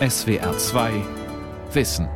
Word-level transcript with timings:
SWR 0.00 0.58
2 0.58 0.90
Wissen. 1.72 2.08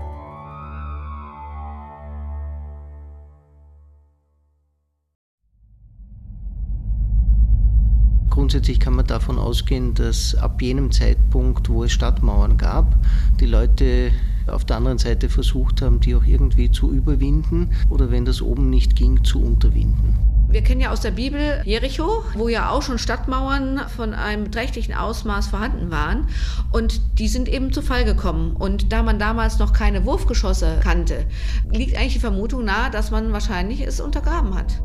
Grundsätzlich 8.31 8.81
kann 8.81 8.95
man 8.95 9.07
davon 9.07 9.39
ausgehen, 9.39 9.95
dass 9.95 10.35
ab 10.35 10.61
jenem 10.61 10.91
Zeitpunkt, 10.91 11.69
wo 11.69 11.85
es 11.85 11.93
Stadtmauern 11.93 12.59
gab, 12.59 12.97
die 13.39 13.47
Leute 13.47 14.11
auf 14.49 14.65
der 14.65 14.79
anderen 14.79 14.99
Seite 14.99 15.29
versucht 15.29 15.81
haben, 15.81 16.01
die 16.01 16.17
auch 16.17 16.25
irgendwie 16.25 16.73
zu 16.73 16.91
überwinden 16.91 17.71
oder 17.91 18.11
wenn 18.11 18.25
das 18.25 18.43
oben 18.43 18.71
nicht 18.71 18.97
ging, 18.97 19.23
zu 19.23 19.41
unterwinden. 19.41 20.38
Wir 20.51 20.63
kennen 20.63 20.81
ja 20.81 20.91
aus 20.91 21.03
der 21.03 21.11
Bibel 21.11 21.61
Jericho, 21.67 22.23
wo 22.33 22.49
ja 22.49 22.71
auch 22.71 22.81
schon 22.81 22.97
Stadtmauern 22.97 23.83
von 23.95 24.15
einem 24.15 24.45
beträchtlichen 24.45 24.95
Ausmaß 24.95 25.49
vorhanden 25.49 25.91
waren. 25.91 26.27
Und 26.73 27.19
die 27.19 27.29
sind 27.29 27.49
eben 27.51 27.71
zu 27.71 27.83
Fall 27.83 28.07
gekommen. 28.07 28.57
Und 28.57 28.91
da 28.91 29.03
man 29.03 29.19
damals 29.19 29.59
noch 29.59 29.75
keine 29.75 30.07
Wurfgeschosse 30.07 30.81
kannte, 30.83 31.27
liegt 31.71 31.97
eigentlich 31.97 32.15
die 32.15 32.21
Vermutung 32.21 32.65
nahe, 32.65 32.91
dass 32.91 33.11
man 33.11 33.31
wahrscheinlich 33.35 33.83
es 33.83 34.01
untergraben 34.01 34.55
hat. 34.55 34.83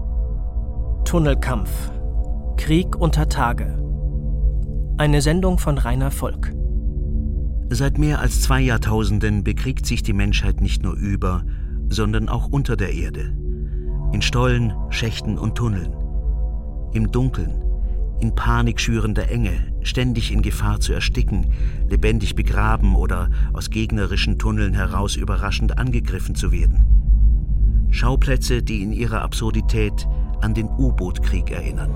Tunnelkampf. 1.05 1.71
Krieg 2.57 2.97
unter 2.97 3.29
Tage. 3.29 3.79
Eine 4.97 5.21
Sendung 5.21 5.59
von 5.59 5.77
Rainer 5.77 6.11
Volk. 6.11 6.51
Seit 7.69 7.97
mehr 7.97 8.19
als 8.19 8.41
zwei 8.41 8.59
Jahrtausenden 8.59 9.45
bekriegt 9.45 9.85
sich 9.85 10.03
die 10.03 10.13
Menschheit 10.13 10.59
nicht 10.59 10.83
nur 10.83 10.93
über, 10.93 11.45
sondern 11.87 12.27
auch 12.27 12.47
unter 12.47 12.75
der 12.75 12.93
Erde. 12.93 13.33
In 14.13 14.21
Stollen, 14.21 14.73
Schächten 14.91 15.39
und 15.39 15.55
Tunneln. 15.55 15.91
Im 16.93 17.11
Dunkeln, 17.11 17.63
in 18.19 18.35
panikschürender 18.35 19.27
Enge, 19.27 19.73
ständig 19.81 20.31
in 20.31 20.43
Gefahr 20.43 20.79
zu 20.79 20.93
ersticken, 20.93 21.51
lebendig 21.89 22.35
begraben 22.35 22.95
oder 22.95 23.31
aus 23.53 23.71
gegnerischen 23.71 24.37
Tunneln 24.37 24.75
heraus 24.75 25.15
überraschend 25.15 25.79
angegriffen 25.79 26.35
zu 26.35 26.51
werden. 26.51 27.87
Schauplätze, 27.89 28.61
die 28.61 28.83
in 28.83 28.93
ihrer 28.93 29.23
Absurdität 29.23 30.07
an 30.41 30.53
den 30.53 30.67
U-Boot-Krieg 30.67 31.49
erinnern. 31.49 31.89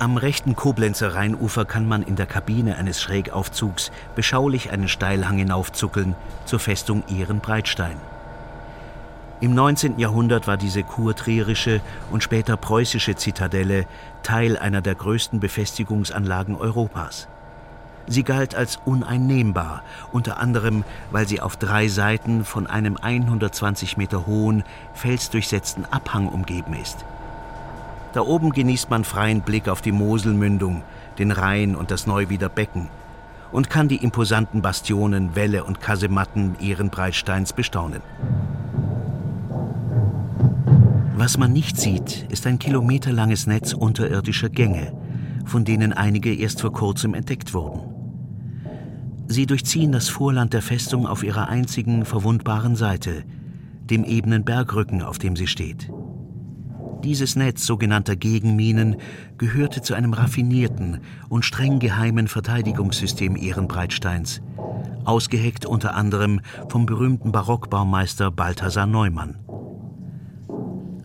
Am 0.00 0.16
rechten 0.16 0.54
Koblenzer 0.54 1.16
Rheinufer 1.16 1.64
kann 1.64 1.88
man 1.88 2.04
in 2.04 2.14
der 2.14 2.26
Kabine 2.26 2.76
eines 2.76 3.02
Schrägaufzugs 3.02 3.90
beschaulich 4.14 4.70
einen 4.70 4.86
Steilhang 4.86 5.38
hinaufzuckeln 5.38 6.14
zur 6.44 6.60
Festung 6.60 7.02
Ehrenbreitstein. 7.08 7.96
Im 9.40 9.56
19. 9.56 9.98
Jahrhundert 9.98 10.46
war 10.46 10.56
diese 10.56 10.84
kurtrierische 10.84 11.80
und 12.12 12.22
später 12.22 12.56
preußische 12.56 13.16
Zitadelle 13.16 13.86
Teil 14.22 14.56
einer 14.56 14.82
der 14.82 14.94
größten 14.94 15.40
Befestigungsanlagen 15.40 16.54
Europas. 16.54 17.26
Sie 18.06 18.22
galt 18.22 18.54
als 18.54 18.78
uneinnehmbar, 18.84 19.82
unter 20.12 20.38
anderem, 20.38 20.84
weil 21.10 21.26
sie 21.26 21.40
auf 21.40 21.56
drei 21.56 21.88
Seiten 21.88 22.44
von 22.44 22.68
einem 22.68 22.96
120 22.96 23.96
Meter 23.96 24.26
hohen, 24.26 24.62
felsdurchsetzten 24.94 25.86
Abhang 25.86 26.28
umgeben 26.28 26.74
ist. 26.74 27.04
Da 28.14 28.22
oben 28.22 28.50
genießt 28.50 28.90
man 28.90 29.04
freien 29.04 29.42
Blick 29.42 29.68
auf 29.68 29.82
die 29.82 29.92
Moselmündung, 29.92 30.82
den 31.18 31.30
Rhein 31.30 31.76
und 31.76 31.90
das 31.90 32.06
Neuwieder 32.06 32.48
Becken 32.48 32.88
und 33.52 33.70
kann 33.70 33.88
die 33.88 34.02
imposanten 34.02 34.62
Bastionen, 34.62 35.34
Wälle 35.34 35.64
und 35.64 35.80
Kasematten 35.80 36.56
Ehrenbreitsteins 36.60 37.52
bestaunen. 37.52 38.02
Was 41.16 41.36
man 41.36 41.52
nicht 41.52 41.80
sieht, 41.80 42.26
ist 42.30 42.46
ein 42.46 42.58
kilometerlanges 42.58 43.46
Netz 43.46 43.72
unterirdischer 43.72 44.48
Gänge, 44.48 44.92
von 45.44 45.64
denen 45.64 45.92
einige 45.92 46.32
erst 46.34 46.60
vor 46.60 46.72
kurzem 46.72 47.14
entdeckt 47.14 47.54
wurden. 47.54 47.80
Sie 49.26 49.46
durchziehen 49.46 49.92
das 49.92 50.08
Vorland 50.08 50.52
der 50.52 50.62
Festung 50.62 51.06
auf 51.06 51.22
ihrer 51.22 51.48
einzigen 51.48 52.04
verwundbaren 52.04 52.76
Seite, 52.76 53.24
dem 53.90 54.04
ebenen 54.04 54.44
Bergrücken, 54.44 55.02
auf 55.02 55.18
dem 55.18 55.36
sie 55.36 55.46
steht. 55.46 55.90
Dieses 57.04 57.36
Netz 57.36 57.64
sogenannter 57.64 58.16
Gegenminen 58.16 58.96
gehörte 59.38 59.82
zu 59.82 59.94
einem 59.94 60.12
raffinierten 60.12 61.00
und 61.28 61.44
streng 61.44 61.78
geheimen 61.78 62.26
Verteidigungssystem 62.26 63.36
Ehrenbreitsteins, 63.36 64.42
ausgeheckt 65.04 65.64
unter 65.64 65.94
anderem 65.94 66.40
vom 66.68 66.86
berühmten 66.86 67.30
Barockbaumeister 67.30 68.32
Balthasar 68.32 68.86
Neumann. 68.86 69.38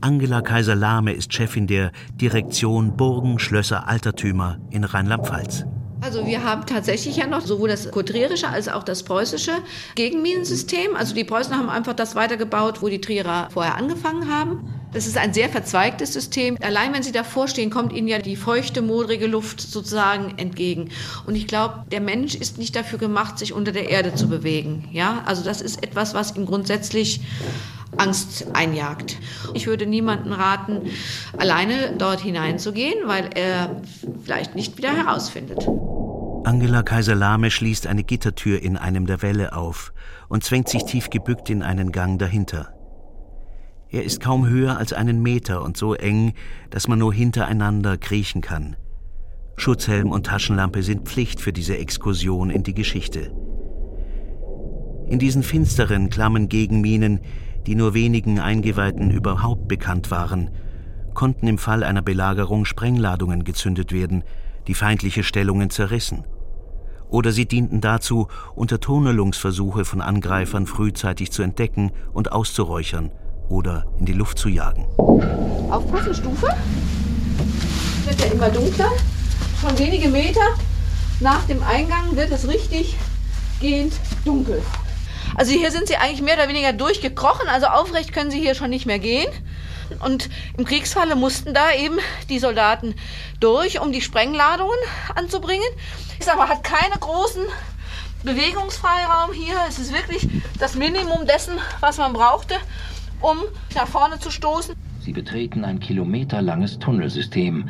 Angela 0.01 0.41
Kaiser-Lahme 0.41 1.13
ist 1.13 1.31
Chefin 1.31 1.67
der 1.67 1.91
Direktion 2.19 2.97
Burgen, 2.97 3.39
Schlösser, 3.39 3.87
Altertümer 3.87 4.57
in 4.71 4.83
Rheinland-Pfalz. 4.83 5.65
Also 6.01 6.25
wir 6.25 6.43
haben 6.43 6.65
tatsächlich 6.65 7.15
ja 7.15 7.27
noch 7.27 7.39
sowohl 7.39 7.69
das 7.69 7.89
kotrierische 7.89 8.49
als 8.49 8.67
auch 8.67 8.83
das 8.83 9.03
preußische 9.03 9.53
Gegenminensystem. 9.95 10.97
Also 10.97 11.15
die 11.15 11.23
Preußen 11.23 11.55
haben 11.55 11.69
einfach 11.69 11.93
das 11.93 12.15
weitergebaut, 12.15 12.81
wo 12.81 12.89
die 12.89 12.99
Trierer 12.99 13.47
vorher 13.51 13.75
angefangen 13.75 14.29
haben. 14.29 14.67
Das 14.93 15.07
ist 15.07 15.17
ein 15.17 15.33
sehr 15.33 15.49
verzweigtes 15.49 16.13
System. 16.13 16.57
Allein 16.61 16.93
wenn 16.93 17.03
Sie 17.03 17.11
davor 17.11 17.47
stehen, 17.47 17.69
kommt 17.69 17.93
Ihnen 17.93 18.07
ja 18.07 18.19
die 18.19 18.35
feuchte, 18.35 18.81
modrige 18.81 19.27
Luft 19.27 19.59
sozusagen 19.61 20.37
entgegen. 20.37 20.89
Und 21.25 21.35
ich 21.35 21.47
glaube, 21.47 21.85
der 21.91 22.01
Mensch 22.01 22.35
ist 22.35 22.57
nicht 22.57 22.75
dafür 22.75 22.99
gemacht, 22.99 23.39
sich 23.39 23.53
unter 23.53 23.71
der 23.71 23.89
Erde 23.89 24.13
zu 24.13 24.27
bewegen. 24.27 24.87
Ja, 24.91 25.23
also 25.25 25.43
das 25.43 25.61
ist 25.61 25.83
etwas, 25.83 26.13
was 26.13 26.35
ihm 26.35 26.45
grundsätzlich 26.45 27.21
Angst 27.97 28.47
einjagt. 28.53 29.17
Ich 29.53 29.67
würde 29.67 29.85
niemanden 29.85 30.33
raten, 30.33 30.81
alleine 31.37 31.95
dort 31.97 32.21
hineinzugehen, 32.21 33.07
weil 33.07 33.29
er 33.35 33.81
vielleicht 34.23 34.55
nicht 34.55 34.77
wieder 34.77 34.95
herausfindet. 34.95 35.67
Angela 36.45 36.83
Kaiser-Lahme 36.83 37.51
schließt 37.51 37.87
eine 37.87 38.03
Gittertür 38.03 38.61
in 38.61 38.77
einem 38.77 39.05
der 39.05 39.21
Wälle 39.21 39.55
auf 39.55 39.93
und 40.27 40.43
zwängt 40.43 40.69
sich 40.69 40.83
tief 40.83 41.09
gebückt 41.09 41.49
in 41.49 41.63
einen 41.63 41.91
Gang 41.91 42.19
dahinter. 42.19 42.73
Er 43.93 44.03
ist 44.03 44.19
kaum 44.19 44.47
höher 44.47 44.75
als 44.75 44.91
einen 44.91 45.21
Meter 45.21 45.61
und 45.61 45.77
so 45.77 45.93
eng, 45.93 46.33
dass 46.71 46.87
man 46.87 46.97
nur 46.97 47.13
hintereinander 47.13 47.95
kriechen 47.97 48.41
kann. 48.41 48.75
Schutzhelm 49.55 50.11
und 50.11 50.25
Taschenlampe 50.25 50.81
sind 50.81 51.07
Pflicht 51.07 51.39
für 51.39 51.53
diese 51.53 51.77
Exkursion 51.77 52.49
in 52.49 52.63
die 52.63 52.73
Geschichte. 52.73 53.31
In 55.05 55.19
diesen 55.19 55.43
finsteren, 55.43 56.09
klammen 56.09 56.49
Gegenminen 56.49 57.21
die 57.67 57.75
nur 57.75 57.93
wenigen 57.93 58.39
Eingeweihten 58.39 59.09
überhaupt 59.09 59.67
bekannt 59.67 60.11
waren, 60.11 60.49
konnten 61.13 61.47
im 61.47 61.57
Fall 61.57 61.83
einer 61.83 62.01
Belagerung 62.01 62.65
Sprengladungen 62.65 63.45
gezündet 63.45 63.93
werden, 63.93 64.23
die 64.67 64.73
feindliche 64.73 65.23
Stellungen 65.23 65.69
zerrissen. 65.69 66.25
Oder 67.09 67.31
sie 67.31 67.45
dienten 67.45 67.79
dazu, 67.79 68.27
Untertunnelungsversuche 68.55 69.85
von 69.85 70.01
Angreifern 70.01 70.65
frühzeitig 70.65 71.31
zu 71.31 71.41
entdecken 71.43 71.91
und 72.11 72.33
auszuräuchern 72.33 73.11
oder 73.53 73.85
in 73.99 74.07
die 74.07 74.13
Luft 74.13 74.39
zu 74.39 74.49
jagen. 74.49 74.85
Aufpassen, 75.69 76.15
Stufe. 76.15 76.47
Wird 78.05 78.19
ja 78.19 78.25
immer 78.31 78.49
dunkler. 78.49 78.89
Schon 79.61 79.77
wenige 79.77 80.09
Meter 80.09 80.41
nach 81.19 81.45
dem 81.45 81.61
Eingang 81.63 82.15
wird 82.15 82.31
es 82.31 82.47
richtig 82.47 82.97
gehend 83.61 83.93
dunkel. 84.25 84.61
Also 85.35 85.51
hier 85.51 85.71
sind 85.71 85.87
sie 85.87 85.97
eigentlich 85.97 86.21
mehr 86.21 86.35
oder 86.35 86.49
weniger 86.49 86.73
durchgekrochen, 86.73 87.47
also 87.47 87.67
aufrecht 87.67 88.11
können 88.11 88.31
sie 88.31 88.39
hier 88.39 88.55
schon 88.55 88.71
nicht 88.71 88.85
mehr 88.85 88.99
gehen. 88.99 89.31
Und 89.99 90.29
im 90.57 90.65
Kriegsfalle 90.65 91.15
mussten 91.15 91.53
da 91.53 91.71
eben 91.73 91.99
die 92.29 92.39
Soldaten 92.39 92.95
durch, 93.39 93.79
um 93.79 93.91
die 93.91 94.01
Sprengladungen 94.01 94.77
anzubringen. 95.15 95.67
Ich 96.19 96.25
sag 96.25 96.37
mal, 96.37 96.49
hat 96.49 96.63
keine 96.63 96.97
großen 96.99 97.43
Bewegungsfreiraum 98.23 99.33
hier. 99.33 99.55
Es 99.69 99.77
ist 99.77 99.93
wirklich 99.93 100.27
das 100.59 100.75
Minimum 100.75 101.27
dessen, 101.27 101.53
was 101.81 101.97
man 101.97 102.13
brauchte, 102.13 102.55
um 103.23 103.37
nach 103.73 103.87
vorne 103.87 104.19
zu 104.19 104.29
stoßen. 104.29 104.75
Sie 104.99 105.13
betreten 105.13 105.65
ein 105.65 105.79
kilometerlanges 105.79 106.77
Tunnelsystem, 106.79 107.69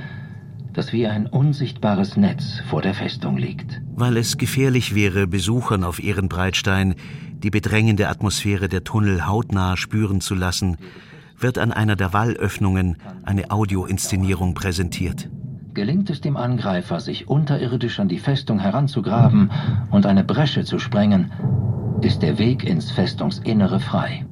das 0.73 0.91
wie 0.91 1.07
ein 1.07 1.27
unsichtbares 1.27 2.17
Netz 2.17 2.61
vor 2.67 2.81
der 2.81 2.95
Festung 2.95 3.37
liegt. 3.37 3.81
Weil 3.95 4.17
es 4.17 4.37
gefährlich 4.37 4.95
wäre, 4.95 5.27
Besuchern 5.27 5.83
auf 5.83 6.03
Ehrenbreitstein 6.03 6.95
die 7.43 7.51
bedrängende 7.51 8.09
Atmosphäre 8.09 8.69
der 8.69 8.83
Tunnel 8.83 9.27
hautnah 9.27 9.77
spüren 9.77 10.21
zu 10.21 10.33
lassen, 10.33 10.77
wird 11.37 11.57
an 11.57 11.71
einer 11.71 11.95
der 11.95 12.13
Wallöffnungen 12.13 12.97
eine 13.23 13.51
Audioinszenierung 13.51 14.53
präsentiert. 14.53 15.29
Gelingt 15.73 16.09
es 16.09 16.21
dem 16.21 16.37
Angreifer, 16.37 16.99
sich 16.99 17.27
unterirdisch 17.27 17.99
an 17.99 18.07
die 18.07 18.19
Festung 18.19 18.59
heranzugraben 18.59 19.51
und 19.91 20.05
eine 20.05 20.23
Bresche 20.23 20.63
zu 20.63 20.79
sprengen, 20.79 21.31
ist 22.01 22.21
der 22.21 22.37
Weg 22.37 22.63
ins 22.63 22.91
Festungsinnere 22.91 23.79
frei. 23.79 24.25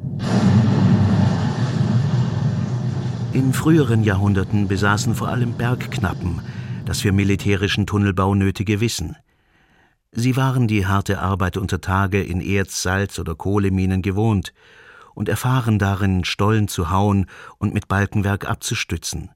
In 3.34 3.54
früheren 3.54 4.04
Jahrhunderten 4.04 4.68
besaßen 4.68 5.16
vor 5.16 5.30
allem 5.30 5.54
Bergknappen 5.54 6.42
das 6.86 7.02
für 7.02 7.12
militärischen 7.12 7.86
Tunnelbau 7.86 8.36
nötige 8.36 8.82
Wissen– 8.82 9.16
Sie 10.14 10.36
waren 10.36 10.68
die 10.68 10.86
harte 10.86 11.20
Arbeit 11.20 11.56
unter 11.56 11.80
Tage 11.80 12.22
in 12.22 12.42
Erz-, 12.42 12.82
Salz- 12.82 13.18
oder 13.18 13.34
Kohleminen 13.34 14.02
gewohnt 14.02 14.54
und 15.14 15.30
erfahren 15.30 15.80
darin, 15.80 16.26
Stollen 16.26 16.68
zu 16.68 16.90
hauen 16.90 17.28
und 17.60 17.74
mit 17.74 17.88
Balkenwerk 17.88 18.46
abzustützen. 18.46 19.32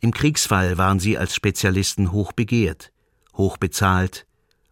Im 0.00 0.12
Kriegsfall 0.12 0.78
waren 0.78 1.00
sie 1.00 1.18
als 1.18 1.34
Spezialisten 1.34 2.12
hoch 2.12 2.32
begehrt, 2.32 2.92
hoch 3.36 3.58
bezahlt 3.58 4.26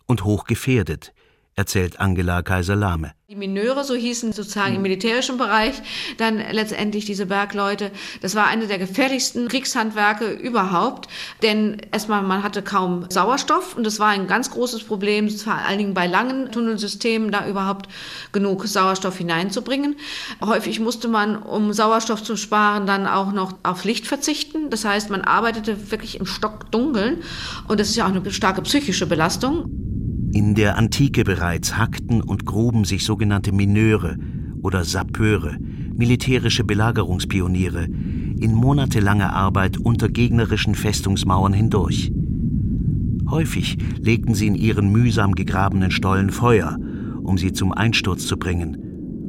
und 0.06 0.24
hoch 0.24 0.44
gefährdet, 0.44 1.12
erzählt 1.56 1.98
Angela 1.98 2.42
Kaiser-Lahme. 2.42 3.12
Die 3.28 3.34
Mineure, 3.34 3.82
so 3.82 3.94
hießen 3.94 4.32
sozusagen 4.32 4.76
im 4.76 4.82
militärischen 4.82 5.38
Bereich 5.38 5.74
dann 6.18 6.38
letztendlich 6.52 7.06
diese 7.06 7.26
Bergleute. 7.26 7.90
Das 8.20 8.36
war 8.36 8.46
eine 8.46 8.68
der 8.68 8.78
gefährlichsten 8.78 9.48
Kriegshandwerke 9.48 10.26
überhaupt, 10.30 11.08
denn 11.42 11.78
erstmal 11.90 12.22
man 12.22 12.42
hatte 12.44 12.62
kaum 12.62 13.06
Sauerstoff 13.10 13.74
und 13.74 13.84
das 13.84 13.98
war 13.98 14.08
ein 14.08 14.26
ganz 14.28 14.50
großes 14.50 14.84
Problem, 14.84 15.28
vor 15.30 15.54
allen 15.54 15.78
Dingen 15.78 15.94
bei 15.94 16.06
langen 16.06 16.52
Tunnelsystemen, 16.52 17.32
da 17.32 17.48
überhaupt 17.48 17.88
genug 18.32 18.66
Sauerstoff 18.66 19.16
hineinzubringen. 19.16 19.96
Häufig 20.44 20.78
musste 20.78 21.08
man, 21.08 21.36
um 21.36 21.72
Sauerstoff 21.72 22.22
zu 22.22 22.36
sparen, 22.36 22.86
dann 22.86 23.06
auch 23.06 23.32
noch 23.32 23.54
auf 23.62 23.84
Licht 23.84 24.06
verzichten. 24.06 24.68
Das 24.68 24.84
heißt, 24.84 25.08
man 25.10 25.22
arbeitete 25.22 25.90
wirklich 25.90 26.20
im 26.20 26.26
Stockdunkeln 26.26 27.24
und 27.66 27.80
das 27.80 27.88
ist 27.88 27.96
ja 27.96 28.04
auch 28.04 28.14
eine 28.14 28.30
starke 28.30 28.60
psychische 28.62 29.06
Belastung. 29.06 29.85
In 30.36 30.54
der 30.54 30.76
Antike 30.76 31.24
bereits 31.24 31.78
hackten 31.78 32.20
und 32.20 32.44
gruben 32.44 32.84
sich 32.84 33.06
sogenannte 33.06 33.52
Mineure 33.52 34.18
oder 34.60 34.84
Sappeure, 34.84 35.56
militärische 35.94 36.62
Belagerungspioniere, 36.62 37.84
in 37.84 38.52
monatelanger 38.54 39.32
Arbeit 39.32 39.78
unter 39.78 40.10
gegnerischen 40.10 40.74
Festungsmauern 40.74 41.54
hindurch. 41.54 42.12
Häufig 43.30 43.78
legten 43.98 44.34
sie 44.34 44.48
in 44.48 44.56
ihren 44.56 44.92
mühsam 44.92 45.34
gegrabenen 45.34 45.90
Stollen 45.90 46.28
Feuer, 46.28 46.76
um 47.22 47.38
sie 47.38 47.52
zum 47.54 47.72
Einsturz 47.72 48.26
zu 48.26 48.36
bringen 48.36 48.85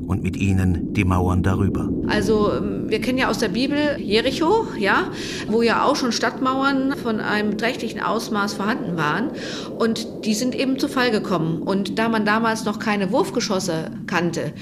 und 0.07 0.23
mit 0.23 0.37
ihnen 0.37 0.93
die 0.93 1.03
Mauern 1.03 1.43
darüber. 1.43 1.89
Also 2.07 2.53
ähm, 2.53 2.89
wir 2.89 3.01
kennen 3.01 3.17
ja 3.17 3.29
aus 3.29 3.37
der 3.37 3.49
Bibel 3.49 3.97
Jericho, 3.99 4.65
ja, 4.79 5.11
wo 5.47 5.61
ja 5.61 5.83
auch 5.83 5.95
schon 5.95 6.11
Stadtmauern 6.11 6.95
von 6.95 7.19
einem 7.19 7.57
trächtlichen 7.57 8.01
Ausmaß 8.01 8.53
vorhanden 8.53 8.97
waren 8.97 9.31
und 9.77 10.07
die 10.25 10.33
sind 10.33 10.55
eben 10.55 10.79
zu 10.79 10.87
Fall 10.87 11.11
gekommen 11.11 11.61
und 11.61 11.99
da 11.99 12.09
man 12.09 12.25
damals 12.25 12.65
noch 12.65 12.79
keine 12.79 13.11
Wurfgeschosse 13.11 13.91
kannte, 14.07 14.53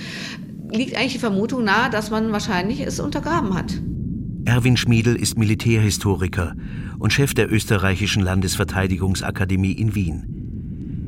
liegt 0.71 0.97
eigentlich 0.97 1.13
die 1.13 1.19
Vermutung 1.19 1.63
nahe, 1.63 1.89
dass 1.91 2.09
man 2.09 2.31
wahrscheinlich 2.31 2.81
es 2.81 2.99
untergraben 2.99 3.53
hat. 3.53 3.79
Erwin 4.45 4.77
Schmiedel 4.77 5.15
ist 5.15 5.37
Militärhistoriker 5.37 6.55
und 6.99 7.13
Chef 7.13 7.33
der 7.33 7.51
österreichischen 7.51 8.23
Landesverteidigungsakademie 8.23 9.71
in 9.71 9.95
Wien. 9.95 10.34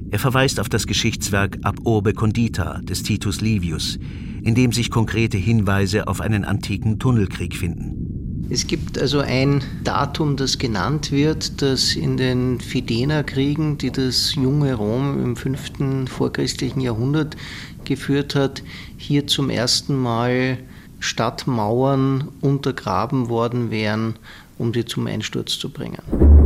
Er 0.09 0.19
verweist 0.19 0.59
auf 0.61 0.69
das 0.69 0.87
Geschichtswerk 0.87 1.57
Ab 1.63 1.79
Urbe 1.83 2.13
Condita 2.13 2.79
des 2.81 3.03
Titus 3.03 3.41
Livius, 3.41 3.99
in 4.41 4.55
dem 4.55 4.71
sich 4.71 4.89
konkrete 4.89 5.37
Hinweise 5.37 6.07
auf 6.07 6.21
einen 6.21 6.45
antiken 6.45 6.97
Tunnelkrieg 6.97 7.55
finden. 7.57 8.47
Es 8.49 8.67
gibt 8.67 8.97
also 8.97 9.19
ein 9.19 9.61
Datum, 9.83 10.37
das 10.37 10.57
genannt 10.57 11.11
wird, 11.11 11.61
das 11.61 11.97
in 11.97 12.15
den 12.15 12.61
Fidener-Kriegen, 12.61 13.77
die 13.77 13.91
das 13.91 14.35
junge 14.35 14.73
Rom 14.75 15.21
im 15.21 15.35
5. 15.35 16.09
vorchristlichen 16.09 16.79
Jahrhundert 16.79 17.35
geführt 17.83 18.35
hat, 18.35 18.63
hier 18.95 19.27
zum 19.27 19.49
ersten 19.49 19.97
Mal 19.97 20.59
Stadtmauern 20.99 22.29
untergraben 22.39 23.27
worden 23.27 23.69
wären, 23.71 24.15
um 24.57 24.73
sie 24.73 24.85
zum 24.85 25.07
Einsturz 25.07 25.59
zu 25.59 25.69
bringen. 25.69 26.36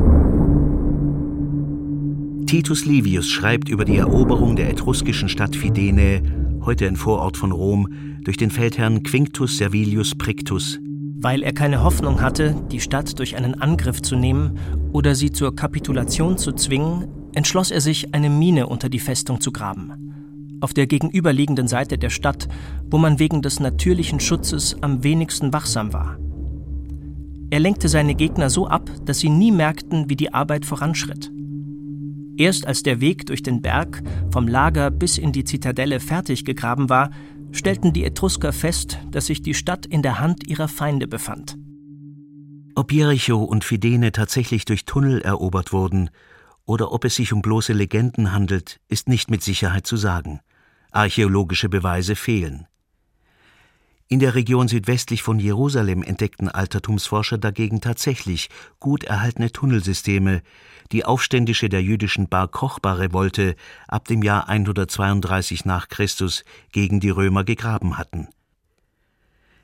Titus 2.51 2.83
Livius 2.83 3.29
schreibt 3.29 3.69
über 3.69 3.85
die 3.85 3.95
Eroberung 3.95 4.57
der 4.57 4.69
etruskischen 4.69 5.29
Stadt 5.29 5.55
Fidene 5.55 6.21
heute 6.65 6.85
ein 6.85 6.97
Vorort 6.97 7.37
von 7.37 7.53
Rom, 7.53 7.87
durch 8.25 8.35
den 8.35 8.51
Feldherrn 8.51 9.03
Quinctus 9.03 9.55
Servilius 9.55 10.15
Prictus. 10.15 10.77
Weil 11.15 11.43
er 11.43 11.53
keine 11.53 11.81
Hoffnung 11.81 12.19
hatte, 12.19 12.53
die 12.69 12.81
Stadt 12.81 13.17
durch 13.19 13.37
einen 13.37 13.61
Angriff 13.61 14.01
zu 14.01 14.17
nehmen 14.17 14.59
oder 14.91 15.15
sie 15.15 15.31
zur 15.31 15.55
Kapitulation 15.55 16.37
zu 16.37 16.51
zwingen, 16.51 17.07
entschloss 17.33 17.71
er 17.71 17.79
sich, 17.79 18.13
eine 18.13 18.29
Mine 18.29 18.67
unter 18.67 18.89
die 18.89 18.99
Festung 18.99 19.39
zu 19.39 19.53
graben. 19.53 20.57
Auf 20.59 20.73
der 20.73 20.87
gegenüberliegenden 20.87 21.69
Seite 21.69 21.97
der 21.97 22.09
Stadt, 22.09 22.49
wo 22.89 22.97
man 22.97 23.17
wegen 23.17 23.41
des 23.41 23.61
natürlichen 23.61 24.19
Schutzes 24.19 24.75
am 24.81 25.05
wenigsten 25.05 25.53
wachsam 25.53 25.93
war. 25.93 26.17
Er 27.49 27.61
lenkte 27.61 27.87
seine 27.87 28.13
Gegner 28.13 28.49
so 28.49 28.67
ab, 28.67 28.91
dass 29.05 29.19
sie 29.19 29.29
nie 29.29 29.53
merkten, 29.53 30.09
wie 30.09 30.17
die 30.17 30.33
Arbeit 30.33 30.65
voranschritt. 30.65 31.31
Erst 32.41 32.65
als 32.65 32.81
der 32.81 33.01
Weg 33.01 33.27
durch 33.27 33.43
den 33.43 33.61
Berg 33.61 34.01
vom 34.31 34.47
Lager 34.47 34.89
bis 34.89 35.19
in 35.19 35.31
die 35.31 35.43
Zitadelle 35.43 35.99
fertig 35.99 36.43
gegraben 36.43 36.89
war, 36.89 37.11
stellten 37.51 37.93
die 37.93 38.03
Etrusker 38.03 38.51
fest, 38.51 38.97
dass 39.11 39.27
sich 39.27 39.43
die 39.43 39.53
Stadt 39.53 39.85
in 39.85 40.01
der 40.01 40.19
Hand 40.19 40.47
ihrer 40.47 40.67
Feinde 40.67 41.07
befand. 41.07 41.55
Ob 42.73 42.91
Jericho 42.91 43.43
und 43.43 43.63
Fidene 43.63 44.11
tatsächlich 44.11 44.65
durch 44.65 44.85
Tunnel 44.85 45.21
erobert 45.21 45.71
wurden 45.71 46.09
oder 46.65 46.91
ob 46.91 47.05
es 47.05 47.13
sich 47.13 47.31
um 47.31 47.43
bloße 47.43 47.73
Legenden 47.73 48.31
handelt, 48.31 48.79
ist 48.87 49.07
nicht 49.07 49.29
mit 49.29 49.43
Sicherheit 49.43 49.85
zu 49.85 49.95
sagen. 49.95 50.39
Archäologische 50.89 51.69
Beweise 51.69 52.15
fehlen. 52.15 52.65
In 54.11 54.19
der 54.19 54.35
Region 54.35 54.67
südwestlich 54.67 55.23
von 55.23 55.39
Jerusalem 55.39 56.03
entdeckten 56.03 56.49
Altertumsforscher 56.49 57.37
dagegen 57.37 57.79
tatsächlich 57.79 58.49
gut 58.81 59.05
erhaltene 59.05 59.53
Tunnelsysteme, 59.53 60.41
die 60.91 61.05
Aufständische 61.05 61.69
der 61.69 61.81
jüdischen 61.81 62.27
Bar 62.27 62.49
Kochba-Revolte 62.49 63.55
ab 63.87 64.09
dem 64.09 64.21
Jahr 64.21 64.49
132 64.49 65.63
nach 65.63 65.87
Christus 65.87 66.43
gegen 66.73 66.99
die 66.99 67.09
Römer 67.09 67.45
gegraben 67.45 67.97
hatten. 67.97 68.27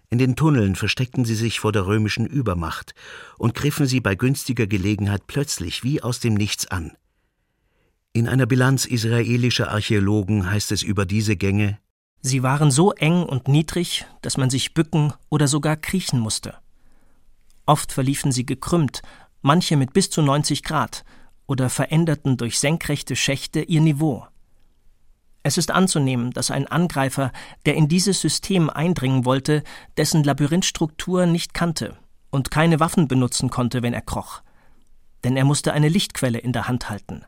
In 0.10 0.18
den 0.18 0.38
Tunneln 0.38 0.78
versteckten 0.78 1.26
sie 1.26 1.36
sich 1.36 1.60
vor 1.60 1.74
der 1.74 1.86
römischen 1.86 2.26
Übermacht 2.26 2.96
und 3.38 3.54
griffen 3.54 3.86
sie 3.86 4.00
bei 4.00 4.16
günstiger 4.16 4.66
Gelegenheit 4.66 5.28
plötzlich 5.28 5.84
wie 5.84 6.02
aus 6.02 6.22
dem 6.22 6.36
Nichts 6.36 6.68
an. 6.68 6.94
In 8.14 8.30
einer 8.30 8.46
Bilanz 8.46 8.86
israelischer 8.86 9.72
Archäologen 9.72 10.50
heißt 10.50 10.72
es 10.72 10.84
über 10.84 11.06
diese 11.06 11.36
Gänge 11.36 11.80
Sie 12.28 12.44
waren 12.44 12.72
so 12.72 12.92
eng 12.92 13.24
und 13.24 13.48
niedrig, 13.48 14.06
dass 14.22 14.36
man 14.36 14.50
sich 14.50 14.74
bücken 14.74 15.14
oder 15.30 15.48
sogar 15.48 15.78
kriechen 15.78 16.20
musste. 16.20 16.56
Oft 17.66 17.94
verliefen 17.94 18.34
sie 18.34 18.46
gekrümmt, 18.46 19.02
manche 19.42 19.78
mit 19.78 19.94
bis 19.94 20.10
zu 20.10 20.22
90 20.22 20.62
Grad, 20.64 21.06
oder 21.46 21.70
veränderten 21.70 22.36
durch 22.36 22.60
senkrechte 22.60 23.16
Schächte 23.16 23.62
ihr 23.62 23.80
Niveau. 23.80 24.28
Es 25.42 25.58
ist 25.58 25.72
anzunehmen, 25.72 26.32
dass 26.32 26.52
ein 26.52 26.68
Angreifer, 26.68 27.32
der 27.66 27.76
in 27.76 27.88
dieses 27.88 28.20
System 28.20 28.70
eindringen 28.70 29.24
wollte, 29.24 29.64
dessen 29.96 30.26
Labyrinthstruktur 30.26 31.28
nicht 31.28 31.54
kannte 31.54 31.96
und 32.30 32.52
keine 32.52 32.82
Waffen 32.82 33.08
benutzen 33.08 33.50
konnte, 33.50 33.84
wenn 33.84 33.94
er 33.94 34.02
kroch. 34.02 34.42
Denn 35.24 35.38
er 35.38 35.46
musste 35.46 35.72
eine 35.72 35.88
Lichtquelle 35.88 36.40
in 36.40 36.52
der 36.52 36.68
Hand 36.68 36.90
halten. 36.90 37.24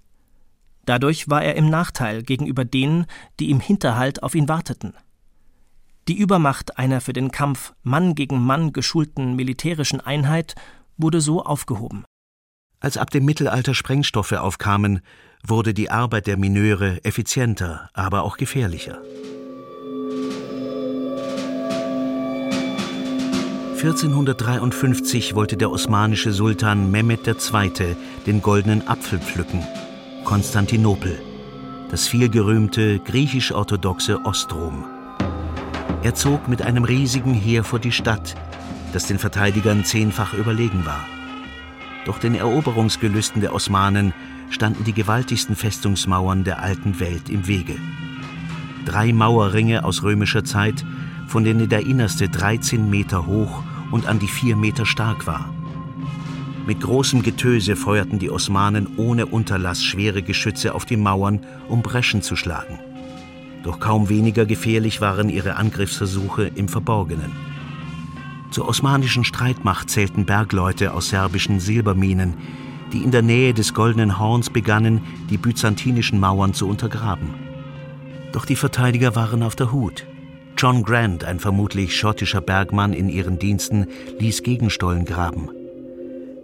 Dadurch 0.89 1.29
war 1.29 1.43
er 1.43 1.55
im 1.55 1.69
Nachteil 1.69 2.23
gegenüber 2.23 2.65
denen, 2.65 3.05
die 3.39 3.51
im 3.51 3.59
Hinterhalt 3.59 4.23
auf 4.23 4.33
ihn 4.33 4.49
warteten. 4.49 4.95
Die 6.07 6.17
Übermacht 6.17 6.79
einer 6.79 6.99
für 6.99 7.13
den 7.13 7.29
Kampf 7.29 7.73
Mann 7.83 8.15
gegen 8.15 8.43
Mann 8.43 8.73
geschulten 8.73 9.35
militärischen 9.35 10.01
Einheit 10.01 10.55
wurde 10.97 11.21
so 11.21 11.43
aufgehoben. 11.43 12.05
Als 12.79 12.97
ab 12.97 13.11
dem 13.11 13.23
Mittelalter 13.23 13.75
Sprengstoffe 13.75 14.31
aufkamen, 14.31 15.01
wurde 15.45 15.75
die 15.75 15.91
Arbeit 15.91 16.25
der 16.25 16.37
Mineure 16.37 17.05
effizienter, 17.05 17.91
aber 17.93 18.23
auch 18.23 18.37
gefährlicher. 18.37 18.99
1453 23.77 25.35
wollte 25.35 25.55
der 25.55 25.69
osmanische 25.69 26.33
Sultan 26.33 26.89
Mehmed 26.89 27.27
II. 27.27 27.95
den 28.25 28.41
goldenen 28.41 28.87
Apfel 28.87 29.19
pflücken 29.19 29.63
Konstantinopel, 30.29 31.19
das 31.89 32.07
vielgerühmte 32.07 32.99
griechisch-orthodoxe 32.99 34.23
Ostrom. 34.25 34.85
Er 36.03 36.13
zog 36.13 36.47
mit 36.47 36.61
einem 36.61 36.83
riesigen 36.83 37.33
Heer 37.33 37.63
vor 37.63 37.79
die 37.79 37.91
Stadt, 37.91 38.35
das 38.93 39.07
den 39.07 39.17
Verteidigern 39.17 39.85
zehnfach 39.85 40.35
überlegen 40.35 40.85
war. 40.85 41.03
Doch 42.05 42.19
den 42.19 42.35
Eroberungsgelüsten 42.35 43.41
der 43.41 43.55
Osmanen 43.55 44.13
standen 44.51 44.83
die 44.83 44.93
gewaltigsten 44.93 45.55
Festungsmauern 45.55 46.43
der 46.43 46.61
alten 46.61 46.99
Welt 46.99 47.27
im 47.27 47.47
Wege. 47.47 47.77
Drei 48.85 49.11
Mauerringe 49.11 49.83
aus 49.83 50.03
römischer 50.03 50.43
Zeit, 50.43 50.85
von 51.25 51.43
denen 51.43 51.69
der 51.69 51.87
innerste 51.87 52.29
13 52.29 52.87
Meter 52.87 53.25
hoch 53.25 53.63
und 53.89 54.05
an 54.05 54.19
die 54.19 54.27
vier 54.27 54.55
Meter 54.55 54.85
stark 54.85 55.25
war. 55.25 55.49
Mit 56.69 56.81
großem 56.81 57.23
Getöse 57.23 57.75
feuerten 57.75 58.19
die 58.19 58.29
Osmanen 58.29 58.89
ohne 58.95 59.25
Unterlass 59.25 59.83
schwere 59.83 60.21
Geschütze 60.21 60.75
auf 60.75 60.85
die 60.85 60.97
Mauern, 60.97 61.39
um 61.67 61.81
Breschen 61.81 62.21
zu 62.21 62.35
schlagen. 62.35 62.77
Doch 63.63 63.79
kaum 63.79 64.07
weniger 64.07 64.45
gefährlich 64.45 65.01
waren 65.01 65.29
ihre 65.29 65.55
Angriffsversuche 65.55 66.51
im 66.53 66.67
Verborgenen. 66.67 67.31
Zur 68.51 68.67
osmanischen 68.67 69.23
Streitmacht 69.23 69.89
zählten 69.89 70.27
Bergleute 70.27 70.93
aus 70.93 71.09
serbischen 71.09 71.59
Silberminen, 71.59 72.35
die 72.93 73.01
in 73.01 73.09
der 73.09 73.23
Nähe 73.23 73.55
des 73.55 73.73
Goldenen 73.73 74.19
Horns 74.19 74.51
begannen, 74.51 75.01
die 75.31 75.39
byzantinischen 75.39 76.19
Mauern 76.19 76.53
zu 76.53 76.69
untergraben. 76.69 77.29
Doch 78.31 78.45
die 78.45 78.55
Verteidiger 78.55 79.15
waren 79.15 79.41
auf 79.41 79.55
der 79.55 79.71
Hut. 79.71 80.05
John 80.55 80.83
Grant, 80.83 81.23
ein 81.23 81.39
vermutlich 81.39 81.97
schottischer 81.97 82.41
Bergmann 82.41 82.93
in 82.93 83.09
ihren 83.09 83.39
Diensten, 83.39 83.87
ließ 84.19 84.43
Gegenstollen 84.43 85.05
graben. 85.05 85.49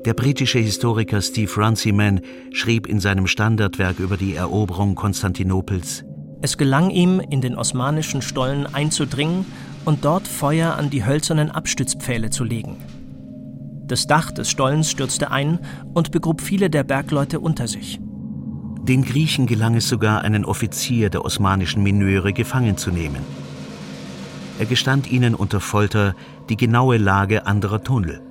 Der 0.05 0.13
britische 0.13 0.59
Historiker 0.59 1.19
Steve 1.19 1.51
Runciman 1.57 2.21
schrieb 2.51 2.85
in 2.85 2.99
seinem 2.99 3.25
Standardwerk 3.25 3.97
über 3.97 4.17
die 4.17 4.35
Eroberung 4.35 4.93
Konstantinopels 4.93 6.05
Es 6.43 6.59
gelang 6.59 6.91
ihm, 6.91 7.19
in 7.19 7.41
den 7.41 7.55
osmanischen 7.55 8.21
Stollen 8.21 8.67
einzudringen 8.71 9.47
und 9.83 10.05
dort 10.05 10.27
Feuer 10.27 10.75
an 10.75 10.91
die 10.91 11.03
hölzernen 11.03 11.49
Abstützpfähle 11.49 12.29
zu 12.29 12.43
legen. 12.43 12.77
Das 13.87 14.05
Dach 14.05 14.29
des 14.29 14.47
Stollens 14.51 14.91
stürzte 14.91 15.31
ein 15.31 15.57
und 15.95 16.11
begrub 16.11 16.41
viele 16.41 16.69
der 16.69 16.83
Bergleute 16.83 17.39
unter 17.39 17.67
sich. 17.67 17.99
Den 18.83 19.03
Griechen 19.03 19.47
gelang 19.47 19.75
es 19.75 19.89
sogar, 19.89 20.21
einen 20.21 20.45
Offizier 20.45 21.09
der 21.09 21.25
osmanischen 21.25 21.81
Minöre 21.81 22.31
gefangen 22.31 22.77
zu 22.77 22.91
nehmen. 22.91 23.23
Er 24.59 24.67
gestand 24.67 25.11
ihnen 25.11 25.33
unter 25.33 25.59
Folter 25.59 26.15
die 26.49 26.57
genaue 26.57 26.97
Lage 26.97 27.47
anderer 27.47 27.83
Tunnel. 27.83 28.21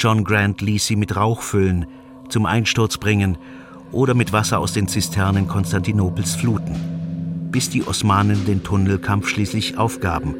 John 0.00 0.24
Grant 0.24 0.62
ließ 0.62 0.86
sie 0.86 0.96
mit 0.96 1.14
Rauch 1.14 1.42
füllen, 1.42 1.84
zum 2.30 2.46
Einsturz 2.46 2.96
bringen 2.96 3.36
oder 3.92 4.14
mit 4.14 4.32
Wasser 4.32 4.58
aus 4.58 4.72
den 4.72 4.88
Zisternen 4.88 5.46
Konstantinopels 5.46 6.36
fluten, 6.36 7.50
bis 7.50 7.68
die 7.68 7.86
Osmanen 7.86 8.46
den 8.46 8.62
Tunnelkampf 8.62 9.28
schließlich 9.28 9.76
aufgaben 9.76 10.34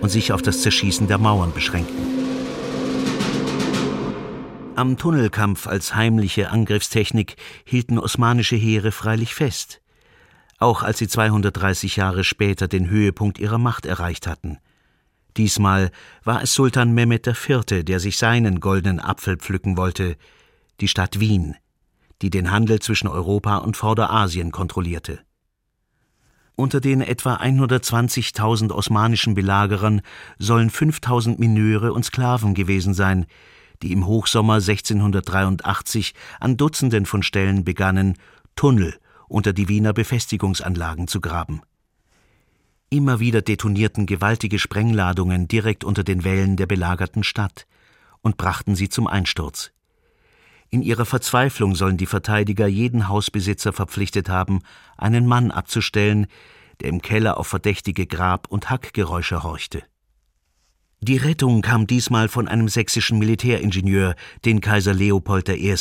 und 0.00 0.08
sich 0.08 0.32
auf 0.32 0.40
das 0.40 0.62
Zerschießen 0.62 1.08
der 1.08 1.18
Mauern 1.18 1.52
beschränkten. 1.52 2.06
Am 4.76 4.96
Tunnelkampf 4.96 5.66
als 5.66 5.94
heimliche 5.94 6.50
Angriffstechnik 6.50 7.36
hielten 7.66 7.98
osmanische 7.98 8.56
Heere 8.56 8.92
freilich 8.92 9.34
fest, 9.34 9.82
auch 10.58 10.82
als 10.82 10.96
sie 10.96 11.08
230 11.08 11.96
Jahre 11.96 12.24
später 12.24 12.66
den 12.66 12.88
Höhepunkt 12.88 13.38
ihrer 13.38 13.58
Macht 13.58 13.84
erreicht 13.84 14.26
hatten. 14.26 14.56
Diesmal 15.36 15.90
war 16.24 16.42
es 16.42 16.54
Sultan 16.54 16.92
Mehmed 16.92 17.26
IV., 17.26 17.84
der 17.84 18.00
sich 18.00 18.16
seinen 18.16 18.60
goldenen 18.60 19.00
Apfel 19.00 19.36
pflücken 19.36 19.76
wollte, 19.76 20.16
die 20.80 20.88
Stadt 20.88 21.20
Wien, 21.20 21.56
die 22.22 22.30
den 22.30 22.50
Handel 22.50 22.80
zwischen 22.80 23.08
Europa 23.08 23.58
und 23.58 23.76
Vorderasien 23.76 24.50
kontrollierte. 24.50 25.20
Unter 26.54 26.80
den 26.80 27.02
etwa 27.02 27.36
120.000 27.36 28.72
osmanischen 28.72 29.34
Belagerern 29.34 30.00
sollen 30.38 30.70
5.000 30.70 31.38
Minöre 31.38 31.92
und 31.92 32.04
Sklaven 32.04 32.54
gewesen 32.54 32.94
sein, 32.94 33.26
die 33.82 33.92
im 33.92 34.06
Hochsommer 34.06 34.54
1683 34.54 36.14
an 36.40 36.56
Dutzenden 36.56 37.04
von 37.04 37.22
Stellen 37.22 37.64
begannen, 37.64 38.14
Tunnel 38.54 38.98
unter 39.28 39.52
die 39.52 39.68
Wiener 39.68 39.92
Befestigungsanlagen 39.92 41.08
zu 41.08 41.20
graben. 41.20 41.60
Immer 42.88 43.18
wieder 43.18 43.42
detonierten 43.42 44.06
gewaltige 44.06 44.58
Sprengladungen 44.60 45.48
direkt 45.48 45.82
unter 45.82 46.04
den 46.04 46.22
Wällen 46.22 46.56
der 46.56 46.66
belagerten 46.66 47.24
Stadt 47.24 47.66
und 48.22 48.36
brachten 48.36 48.76
sie 48.76 48.88
zum 48.88 49.08
Einsturz. 49.08 49.72
In 50.70 50.82
ihrer 50.82 51.04
Verzweiflung 51.04 51.74
sollen 51.74 51.96
die 51.96 52.06
Verteidiger 52.06 52.66
jeden 52.66 53.08
Hausbesitzer 53.08 53.72
verpflichtet 53.72 54.28
haben, 54.28 54.60
einen 54.96 55.26
Mann 55.26 55.50
abzustellen, 55.50 56.26
der 56.80 56.90
im 56.90 57.02
Keller 57.02 57.38
auf 57.38 57.48
verdächtige 57.48 58.06
Grab- 58.06 58.48
und 58.48 58.70
Hackgeräusche 58.70 59.42
horchte. 59.42 59.82
Die 61.00 61.16
Rettung 61.16 61.62
kam 61.62 61.86
diesmal 61.86 62.28
von 62.28 62.48
einem 62.48 62.68
sächsischen 62.68 63.18
Militäringenieur, 63.18 64.14
den 64.44 64.60
Kaiser 64.60 64.94
Leopold 64.94 65.48
I. 65.48 65.74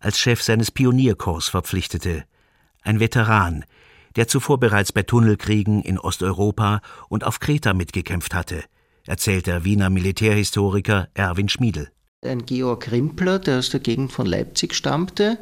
als 0.00 0.18
Chef 0.18 0.42
seines 0.42 0.70
Pionierkorps 0.70 1.48
verpflichtete. 1.48 2.24
Ein 2.82 3.00
Veteran, 3.00 3.64
der 4.16 4.28
zuvor 4.28 4.58
bereits 4.58 4.92
bei 4.92 5.02
Tunnelkriegen 5.02 5.82
in 5.82 5.98
Osteuropa 5.98 6.80
und 7.08 7.24
auf 7.24 7.38
Kreta 7.38 7.74
mitgekämpft 7.74 8.34
hatte, 8.34 8.64
erzählt 9.06 9.46
der 9.46 9.64
Wiener 9.64 9.90
Militärhistoriker 9.90 11.08
Erwin 11.14 11.48
Schmiedel. 11.48 11.90
Ein 12.24 12.44
Georg 12.46 12.90
Rimpler, 12.90 13.38
der 13.38 13.58
aus 13.58 13.70
der 13.70 13.80
Gegend 13.80 14.12
von 14.12 14.26
Leipzig 14.26 14.74
stammte, 14.74 15.38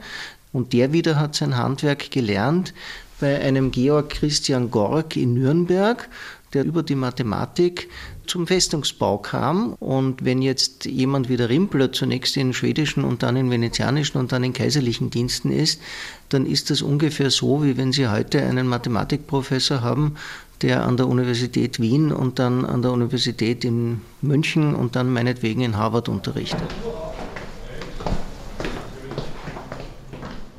und 0.52 0.72
der 0.72 0.92
wieder 0.92 1.18
hat 1.18 1.34
sein 1.34 1.56
Handwerk 1.56 2.10
gelernt 2.10 2.74
bei 3.20 3.40
einem 3.40 3.70
Georg 3.70 4.10
Christian 4.10 4.70
Gork 4.70 5.16
in 5.16 5.34
Nürnberg, 5.34 6.08
der 6.52 6.64
über 6.64 6.82
die 6.82 6.94
Mathematik 6.94 7.88
zum 8.26 8.46
Festungsbau 8.46 9.18
kam. 9.18 9.74
Und 9.74 10.24
wenn 10.24 10.42
jetzt 10.42 10.84
jemand 10.84 11.28
wie 11.28 11.36
der 11.36 11.48
Rimpler 11.48 11.92
zunächst 11.92 12.36
in 12.36 12.52
schwedischen 12.52 13.04
und 13.04 13.22
dann 13.22 13.36
in 13.36 13.50
venezianischen 13.50 14.18
und 14.18 14.32
dann 14.32 14.44
in 14.44 14.52
kaiserlichen 14.52 15.10
Diensten 15.10 15.50
ist, 15.50 15.80
dann 16.28 16.46
ist 16.46 16.70
das 16.70 16.82
ungefähr 16.82 17.30
so, 17.30 17.64
wie 17.64 17.76
wenn 17.76 17.92
Sie 17.92 18.08
heute 18.08 18.42
einen 18.42 18.66
Mathematikprofessor 18.66 19.82
haben, 19.82 20.14
der 20.62 20.84
an 20.84 20.96
der 20.96 21.08
Universität 21.08 21.80
Wien 21.80 22.12
und 22.12 22.38
dann 22.38 22.64
an 22.64 22.82
der 22.82 22.92
Universität 22.92 23.64
in 23.64 24.00
München 24.22 24.74
und 24.74 24.96
dann 24.96 25.12
meinetwegen 25.12 25.60
in 25.60 25.76
Harvard 25.76 26.08
unterrichtet. 26.08 26.62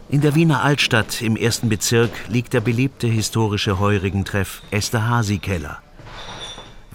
In 0.09 0.21
der 0.21 0.35
Wiener 0.35 0.63
Altstadt 0.63 1.21
im 1.21 1.35
ersten 1.35 1.67
Bezirk 1.67 2.11
liegt 2.29 2.53
der 2.53 2.61
beliebte 2.61 3.07
historische 3.07 3.79
Heurigentreff 3.79 4.61
Esterhazy-Keller. 4.71 5.84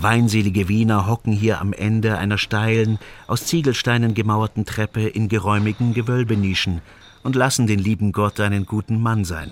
Weinselige 0.02 0.69
Wiener 0.69 1.07
hocken 1.07 1.30
hier 1.33 1.61
am 1.61 1.75
Ende 1.75 2.16
einer 2.16 2.38
steilen, 2.38 2.99
aus 3.26 3.45
Ziegelsteinen 3.45 4.14
gemauerten 4.14 4.64
Treppe 4.64 5.07
in 5.07 5.28
geräumigen 5.28 5.92
Gewölbenischen 5.92 6.80
und 7.23 7.37
lassen 7.37 7.66
den 7.66 7.78
lieben 7.78 8.12
Gott 8.12 8.40
einen 8.40 8.64
guten 8.64 9.02
Mann 9.02 9.26
sein. 9.26 9.50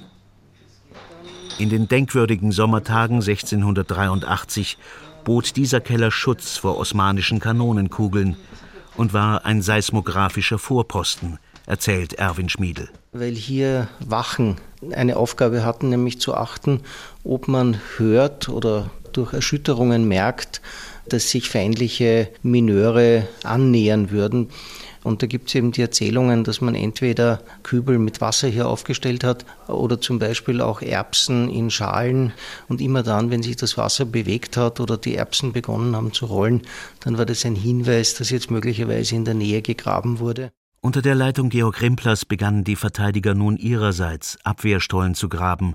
In 1.59 1.69
den 1.69 1.87
denkwürdigen 1.87 2.51
Sommertagen 2.51 3.17
1683 3.17 4.79
bot 5.23 5.55
dieser 5.57 5.81
Keller 5.81 6.11
Schutz 6.11 6.57
vor 6.57 6.79
osmanischen 6.79 7.41
Kanonenkugeln 7.41 8.37
und 8.97 9.13
war 9.13 9.45
ein 9.45 9.61
seismografischer 9.61 10.59
Vorposten, 10.59 11.39
erzählt 11.67 12.15
Erwin 12.15 12.49
Schmiedel. 12.49 12.89
Weil 13.13 13.35
hier 13.35 13.89
Wachen 14.01 14.57
eine 14.93 15.19
Aufgabe 15.19 15.63
hatten, 15.63 15.91
nämlich 15.91 16.21
zu 16.21 16.35
achten, 16.35 16.81
ob 17.23 17.49
man 17.49 17.79
hört 17.99 18.49
oder 18.49 18.91
durch 19.19 19.33
Erschütterungen 19.33 20.07
merkt, 20.07 20.63
dass 21.09 21.31
sich 21.31 21.49
feindliche 21.49 22.29
Mineure 22.43 23.27
annähern 23.43 24.11
würden. 24.11 24.49
Und 25.05 25.23
da 25.23 25.27
gibt 25.27 25.49
es 25.49 25.55
eben 25.55 25.73
die 25.73 25.81
Erzählungen, 25.81 26.45
dass 26.45 26.61
man 26.61 26.75
entweder 26.75 27.41
Kübel 27.63 27.99
mit 27.99 28.21
Wasser 28.21 28.49
hier 28.49 28.69
aufgestellt 28.69 29.25
hat 29.25 29.47
oder 29.69 30.01
zum 30.01 30.19
Beispiel 30.19 30.61
auch 30.61 30.83
Erbsen 30.83 31.49
in 31.49 31.71
Schalen. 31.71 32.33
Und 32.69 32.81
immer 32.81 33.03
dann, 33.03 33.31
wenn 33.31 33.43
sich 33.43 33.57
das 33.57 33.79
Wasser 33.79 34.05
bewegt 34.05 34.57
hat 34.57 34.81
oder 34.81 34.97
die 34.97 35.15
Erbsen 35.15 35.53
begonnen 35.53 35.97
haben 35.97 36.13
zu 36.13 36.27
rollen, 36.27 36.63
dann 37.01 37.17
war 37.17 37.27
das 37.27 37.45
ein 37.45 37.55
Hinweis, 37.55 38.15
dass 38.15 38.31
jetzt 38.31 38.51
möglicherweise 38.51 39.15
in 39.15 39.25
der 39.25 39.35
Nähe 39.35 39.63
gegraben 39.63 40.19
wurde. 40.19 40.51
Unter 40.81 41.03
der 41.03 41.15
Leitung 41.15 41.49
Georg 41.49 41.81
Rimplers 41.81 42.25
begannen 42.25 42.65
die 42.65 42.77
Verteidiger 42.77 43.35
nun 43.35 43.57
ihrerseits 43.57 44.39
Abwehrstollen 44.45 45.15
zu 45.15 45.29
graben 45.29 45.75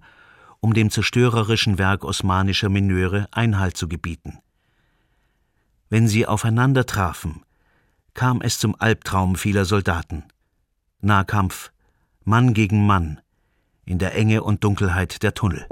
um 0.63 0.73
dem 0.73 0.89
zerstörerischen 0.89 1.77
Werk 1.77 2.05
osmanischer 2.05 2.69
Mineure 2.69 3.27
Einhalt 3.31 3.75
zu 3.75 3.89
gebieten. 3.89 4.37
Wenn 5.89 6.07
sie 6.07 6.25
aufeinander 6.25 6.85
trafen, 6.85 7.41
kam 8.13 8.39
es 8.39 8.59
zum 8.59 8.73
Albtraum 8.79 9.35
vieler 9.35 9.65
Soldaten. 9.65 10.23
Nahkampf, 11.01 11.73
Mann 12.23 12.53
gegen 12.53 12.85
Mann, 12.87 13.19
in 13.83 13.99
der 13.99 14.15
Enge 14.15 14.41
und 14.41 14.63
Dunkelheit 14.63 15.21
der 15.21 15.33
Tunnel. 15.33 15.67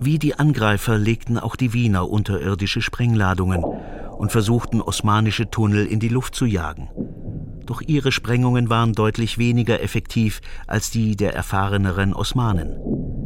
Wie 0.00 0.18
die 0.18 0.34
Angreifer 0.34 0.98
legten 0.98 1.38
auch 1.38 1.54
die 1.54 1.72
Wiener 1.72 2.10
unterirdische 2.10 2.82
Sprengladungen 2.82 3.62
und 3.62 4.32
versuchten 4.32 4.82
osmanische 4.82 5.48
Tunnel 5.48 5.86
in 5.86 6.00
die 6.00 6.08
Luft 6.08 6.34
zu 6.34 6.44
jagen. 6.44 6.90
Doch 7.66 7.82
ihre 7.82 8.10
Sprengungen 8.10 8.68
waren 8.68 8.94
deutlich 8.94 9.38
weniger 9.38 9.80
effektiv 9.80 10.40
als 10.66 10.90
die 10.90 11.14
der 11.14 11.34
erfahreneren 11.34 12.14
Osmanen. 12.14 13.17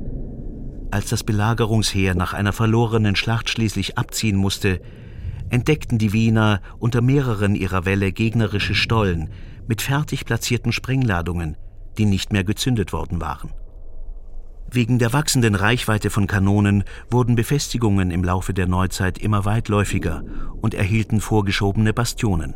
Als 0.92 1.08
das 1.08 1.24
Belagerungsheer 1.24 2.14
nach 2.14 2.34
einer 2.34 2.52
verlorenen 2.52 3.16
Schlacht 3.16 3.48
schließlich 3.48 3.96
abziehen 3.96 4.36
musste, 4.36 4.82
entdeckten 5.48 5.96
die 5.96 6.12
Wiener 6.12 6.60
unter 6.78 7.00
mehreren 7.00 7.54
ihrer 7.54 7.86
Wälle 7.86 8.12
gegnerische 8.12 8.74
Stollen 8.74 9.30
mit 9.66 9.80
fertig 9.80 10.26
platzierten 10.26 10.70
Sprengladungen, 10.70 11.56
die 11.96 12.04
nicht 12.04 12.30
mehr 12.30 12.44
gezündet 12.44 12.92
worden 12.92 13.22
waren. 13.22 13.54
Wegen 14.70 14.98
der 14.98 15.14
wachsenden 15.14 15.54
Reichweite 15.54 16.10
von 16.10 16.26
Kanonen 16.26 16.84
wurden 17.10 17.36
Befestigungen 17.36 18.10
im 18.10 18.22
Laufe 18.22 18.52
der 18.52 18.66
Neuzeit 18.66 19.16
immer 19.16 19.46
weitläufiger 19.46 20.22
und 20.60 20.74
erhielten 20.74 21.22
vorgeschobene 21.22 21.94
Bastionen. 21.94 22.54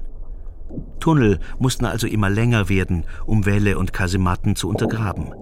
Tunnel 1.01 1.39
mussten 1.59 1.87
also 1.87 2.07
immer 2.07 2.29
länger 2.29 2.69
werden, 2.69 3.07
um 3.25 3.47
Wälle 3.47 3.79
und 3.79 3.95
Kasematten 3.95 4.57
zu 4.57 4.69
untergraben 4.69 5.33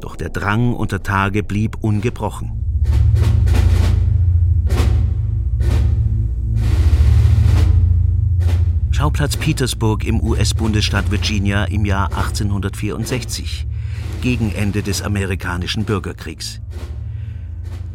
doch 0.00 0.16
der 0.16 0.30
Drang 0.30 0.74
unter 0.74 1.02
Tage 1.02 1.42
blieb 1.42 1.76
ungebrochen. 1.80 2.58
Schauplatz 8.90 9.36
Petersburg 9.36 10.04
im 10.04 10.20
US-Bundesstaat 10.20 11.12
Virginia 11.12 11.64
im 11.66 11.84
Jahr 11.84 12.06
1864, 12.06 13.66
gegen 14.22 14.52
Ende 14.52 14.82
des 14.82 15.02
amerikanischen 15.02 15.84
Bürgerkriegs. 15.84 16.60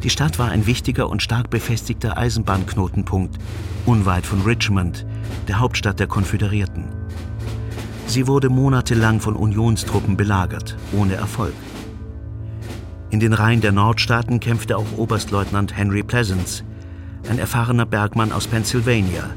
Die 0.02 0.08
Stadt 0.08 0.38
war 0.38 0.50
ein 0.50 0.66
wichtiger 0.66 1.10
und 1.10 1.22
stark 1.22 1.50
befestigter 1.50 2.16
Eisenbahnknotenpunkt, 2.16 3.38
unweit 3.84 4.24
von 4.24 4.42
Richmond, 4.42 5.04
der 5.46 5.60
Hauptstadt 5.60 6.00
der 6.00 6.06
Konföderierten. 6.06 6.86
Sie 8.06 8.26
wurde 8.26 8.48
monatelang 8.48 9.20
von 9.20 9.36
Unionstruppen 9.36 10.16
belagert, 10.16 10.76
ohne 10.92 11.14
Erfolg. 11.14 11.54
In 13.14 13.20
den 13.20 13.32
Reihen 13.32 13.60
der 13.60 13.70
Nordstaaten 13.70 14.40
kämpfte 14.40 14.76
auch 14.76 14.98
Oberstleutnant 14.98 15.76
Henry 15.76 16.02
Pleasants, 16.02 16.64
ein 17.30 17.38
erfahrener 17.38 17.86
Bergmann 17.86 18.32
aus 18.32 18.48
Pennsylvania, 18.48 19.30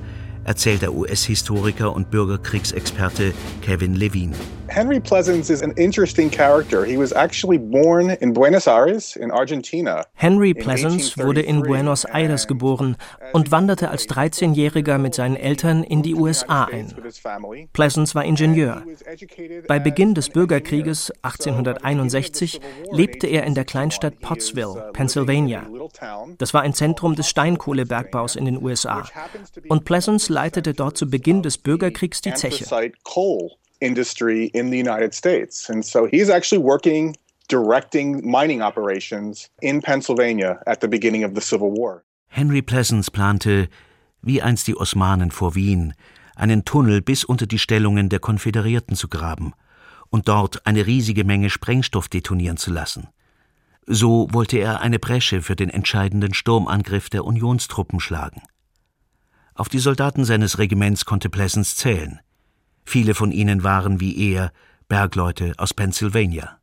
erzählt 0.48 0.82
der 0.82 0.94
US-Historiker 0.94 1.94
und 1.94 2.10
Bürgerkriegsexperte 2.10 3.34
Kevin 3.62 3.94
Levine. 3.94 4.34
Henry 4.70 5.00
Pleasants 5.00 5.50
is 5.50 5.64
an 5.64 5.72
interesting 5.72 6.30
character. 6.30 6.86
He 6.86 6.98
was 6.98 7.12
actually 7.12 7.58
born 7.58 8.10
in 8.10 8.34
Buenos 8.34 8.68
Aires 8.68 9.16
in 9.16 9.32
Argentina. 9.32 10.06
Henry 10.14 10.54
Pleasants 10.54 11.18
wurde 11.18 11.42
in 11.42 11.64
Buenos 11.64 12.06
Aires 12.06 12.48
geboren 12.48 12.98
und 13.34 13.52
wanderte 13.52 13.90
als 13.90 14.08
13-Jähriger 14.08 14.98
mit 14.98 15.16
seinen 15.16 15.36
Eltern 15.36 15.84
in 15.84 16.04
die 16.04 16.16
USA 16.16 16.66
ein. 16.66 16.94
Pleasants 17.74 18.14
war 18.14 18.26
Ingenieur. 18.26 18.84
Bei 19.68 19.80
Beginn 19.80 20.14
des 20.14 20.30
Bürgerkrieges 20.30 21.12
1861 21.22 22.60
lebte 22.92 23.28
er 23.28 23.46
in 23.46 23.56
der 23.56 23.66
Kleinstadt 23.66 24.20
Pottsville, 24.20 24.92
Pennsylvania. 24.94 25.66
Das 26.38 26.54
war 26.54 26.62
ein 26.62 26.74
Zentrum 26.74 27.16
des 27.16 27.30
Steinkohlebergbaus 27.30 28.36
in 28.36 28.46
den 28.46 28.62
USA. 28.62 29.06
Und 29.70 29.86
Pleasants 29.86 30.30
leitete 30.38 30.74
dort 30.74 30.98
zu 30.98 31.10
Beginn 31.10 31.42
des 31.42 31.58
Bürgerkriegs 31.58 32.22
die 32.22 32.34
Zeche. 32.34 32.66
industry 33.80 34.46
in 34.54 34.72
the 34.72 34.80
United 34.80 35.14
States. 35.14 35.70
And 35.70 35.86
so 35.86 36.08
he's 36.08 36.30
actually 36.30 36.64
working 36.64 37.16
directing 37.48 38.22
mining 38.24 38.62
operations 38.62 39.50
in 39.62 39.82
Pennsylvania 39.82 40.60
at 40.66 40.82
the 40.82 40.88
beginning 40.88 41.24
of 41.24 41.32
the 41.36 41.42
Civil 41.42 41.72
War. 41.72 42.04
Henry 42.28 42.62
Pleasants 42.62 43.10
plante, 43.10 43.68
wie 44.22 44.42
einst 44.42 44.68
die 44.68 44.76
Osmanen 44.76 45.32
vor 45.32 45.54
Wien, 45.54 45.94
einen 46.36 46.66
Tunnel 46.66 47.02
bis 47.02 47.24
unter 47.24 47.46
die 47.46 47.60
Stellungen 47.60 48.10
der 48.10 48.20
Konföderierten 48.20 48.96
zu 48.96 49.08
graben 49.08 49.54
und 50.10 50.28
dort 50.28 50.66
eine 50.66 50.86
riesige 50.86 51.24
Menge 51.24 51.50
Sprengstoff 51.50 52.10
detonieren 52.10 52.58
zu 52.58 52.72
lassen. 52.72 53.08
So 53.86 54.28
wollte 54.32 54.58
er 54.58 54.82
eine 54.82 55.00
Bresche 55.00 55.42
für 55.42 55.56
den 55.56 55.70
entscheidenden 55.70 56.34
Sturmangriff 56.34 57.10
der 57.10 57.26
Unionstruppen 57.26 58.00
schlagen. 58.00 58.42
Auf 59.58 59.70
die 59.70 59.80
Soldaten 59.80 60.24
seines 60.24 60.60
Regiments 60.60 61.06
konnte 61.06 61.30
Pleasants 61.30 61.76
zählen. 61.76 62.20
Viele 62.86 63.16
von 63.16 63.32
ihnen 63.32 63.64
waren 63.64 64.00
wie 64.00 64.32
er 64.32 64.52
Bergleute 64.88 65.54
aus 65.58 65.74
Pennsylvania. 65.74 66.60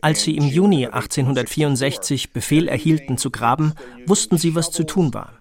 Als 0.00 0.22
sie 0.22 0.36
im 0.36 0.44
Juni 0.44 0.86
1864 0.86 2.32
Befehl 2.32 2.68
erhielten 2.68 3.18
zu 3.18 3.30
graben, 3.30 3.74
wussten 4.06 4.38
sie, 4.38 4.54
was 4.54 4.70
zu 4.70 4.84
tun 4.84 5.12
war. 5.12 5.34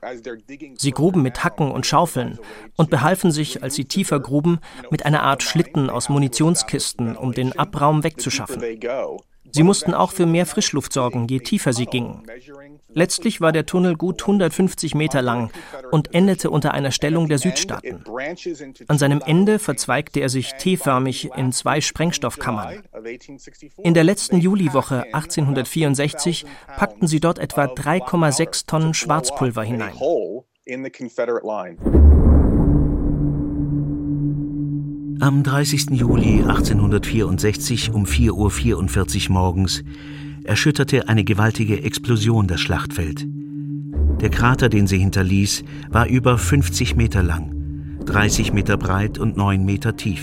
Sie 0.76 0.92
gruben 0.92 1.22
mit 1.22 1.46
Hacken 1.46 1.72
und 1.72 1.86
Schaufeln 1.86 2.40
und 2.76 2.90
behalfen 2.90 3.32
sich, 3.32 3.64
als 3.64 3.76
sie 3.76 3.86
tiefer 3.86 4.20
gruben, 4.20 4.60
mit 4.92 5.06
einer 5.06 5.24
Art 5.24 5.44
Schlitten 5.44 5.90
aus 5.90 6.10
Munitionskisten, 6.10 7.16
um 7.16 7.32
den 7.32 7.58
Abraum 7.58 8.04
wegzuschaffen. 8.04 8.62
Sie 9.52 9.64
mussten 9.64 9.94
auch 9.94 10.12
für 10.12 10.26
mehr 10.26 10.46
Frischluft 10.46 10.94
sorgen, 10.94 11.28
je 11.28 11.40
tiefer 11.40 11.74
sie 11.74 11.86
gingen. 11.86 12.24
Letztlich 12.94 13.42
war 13.42 13.52
der 13.52 13.66
Tunnel 13.66 13.96
gut 13.96 14.22
150 14.22 14.96
Meter 14.96 15.22
lang 15.22 15.52
und 15.92 16.14
endete 16.14 16.50
unter 16.50 16.74
einer 16.74 16.92
Stellung 16.92 17.28
der 17.28 17.40
Südstaaten. 17.40 18.04
An 18.88 18.98
seinem 18.98 19.22
Ende 19.26 19.60
verzweigte 19.60 20.22
er 20.22 20.30
sich 20.30 20.54
T-förmig 20.54 21.32
in 21.36 21.52
zwei 21.52 21.82
Sprengstoffkammern. 21.82 22.84
In 23.78 23.94
der 23.94 24.04
letzten 24.04 24.40
Juliwoche 24.40 25.04
1864 25.14 26.46
packten 26.78 27.08
sie 27.08 27.20
dort 27.20 27.40
etwa 27.40 27.66
3,6 27.66 28.68
Tonnen 28.68 28.94
Schwarzpulver 28.94 29.64
hinein. 29.64 29.94
Am 35.26 35.42
30. 35.42 35.90
Juli 35.90 36.44
1864 36.44 37.92
um 37.92 38.06
4.44 38.06 39.30
Uhr 39.30 39.34
morgens 39.34 39.84
erschütterte 40.44 41.10
eine 41.10 41.24
gewaltige 41.24 41.82
Explosion 41.82 42.46
das 42.46 42.62
Schlachtfeld. 42.62 43.26
Der 44.22 44.30
Krater, 44.30 44.70
den 44.70 44.86
sie 44.86 45.00
hinterließ, 45.00 45.64
war 45.90 46.06
über 46.06 46.38
50 46.38 46.96
Meter 46.96 47.24
lang, 47.24 47.56
30 48.06 48.54
Meter 48.54 48.78
breit 48.78 49.18
und 49.18 49.36
9 49.36 49.66
Meter 49.66 49.96
tief. 49.96 50.22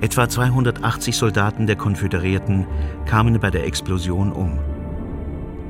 Etwa 0.00 0.30
280 0.30 1.14
Soldaten 1.14 1.66
der 1.66 1.76
Konföderierten 1.76 2.66
kamen 3.04 3.38
bei 3.38 3.50
der 3.50 3.66
Explosion 3.66 4.32
um. 4.32 4.58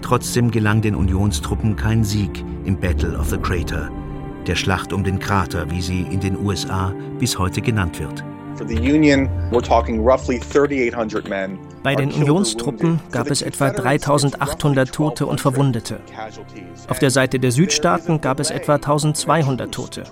Trotzdem 0.03 0.53
gelang 0.53 0.83
den 0.83 0.95
Unionstruppen 0.95 1.75
kein 1.75 2.05
Sieg 2.05 2.45
im 2.65 2.79
Battle 2.79 3.19
of 3.19 3.31
the 3.31 3.39
Crater, 3.39 3.91
der 4.47 4.57
Schlacht 4.57 4.93
um 4.93 5.05
den 5.05 5.19
Krater, 5.19 5.71
wie 5.71 5.83
sie 5.83 6.03
in 6.03 6.21
den 6.21 6.39
USA 6.39 6.93
bis 7.19 7.39
heute 7.39 7.61
genannt 7.61 7.99
wird. 8.01 8.25
Bei 11.85 11.95
den 11.95 12.11
Unionstruppen 12.11 12.99
gab 13.13 13.31
es 13.31 13.43
etwa 13.43 13.69
3800 13.69 14.91
Tote 14.91 15.27
und 15.27 15.39
Verwundete. 15.39 16.01
Auf 16.89 16.99
der 16.99 17.11
Seite 17.11 17.39
der 17.39 17.53
Südstaaten 17.53 18.23
gab 18.23 18.41
es 18.41 18.51
etwa 18.51 18.77
1200 18.77 19.71
Tote. 19.71 20.05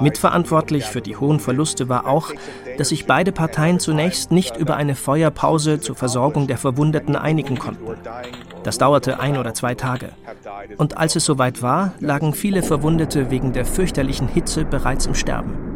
Mitverantwortlich 0.00 0.84
für 0.84 1.00
die 1.00 1.16
hohen 1.16 1.38
Verluste 1.38 1.88
war 1.88 2.08
auch, 2.08 2.32
dass 2.76 2.88
sich 2.88 3.06
beide 3.06 3.30
Parteien 3.30 3.78
zunächst 3.78 4.32
nicht 4.32 4.56
über 4.56 4.74
eine 4.74 4.96
Feuerpause 4.96 5.78
zur 5.78 5.94
Versorgung 5.94 6.48
der 6.48 6.58
Verwundeten 6.58 7.14
einigen 7.14 7.56
konnten. 7.56 7.86
Das 8.64 8.78
dauerte 8.78 9.20
ein 9.20 9.38
oder 9.38 9.54
zwei 9.54 9.76
Tage. 9.76 10.08
Und 10.76 10.96
als 10.96 11.14
es 11.14 11.24
soweit 11.24 11.62
war, 11.62 11.92
lagen 12.00 12.34
viele 12.34 12.64
Verwundete 12.64 13.30
wegen 13.30 13.52
der 13.52 13.64
fürchterlichen 13.64 14.26
Hitze 14.26 14.64
bereits 14.64 15.06
im 15.06 15.14
Sterben. 15.14 15.66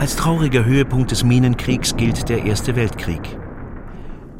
Als 0.00 0.16
trauriger 0.16 0.64
Höhepunkt 0.64 1.10
des 1.10 1.24
Minenkriegs 1.24 1.94
gilt 1.94 2.30
der 2.30 2.46
Erste 2.46 2.74
Weltkrieg. 2.74 3.20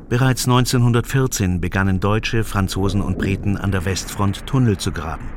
Bereits 0.08 0.46
1914 0.46 1.60
begannen 1.60 2.00
Deutsche, 2.00 2.44
Franzosen 2.44 3.02
und 3.02 3.18
Briten 3.18 3.58
an 3.58 3.70
der 3.70 3.84
Westfront 3.84 4.46
Tunnel 4.46 4.78
zu 4.78 4.90
graben. 4.90 5.28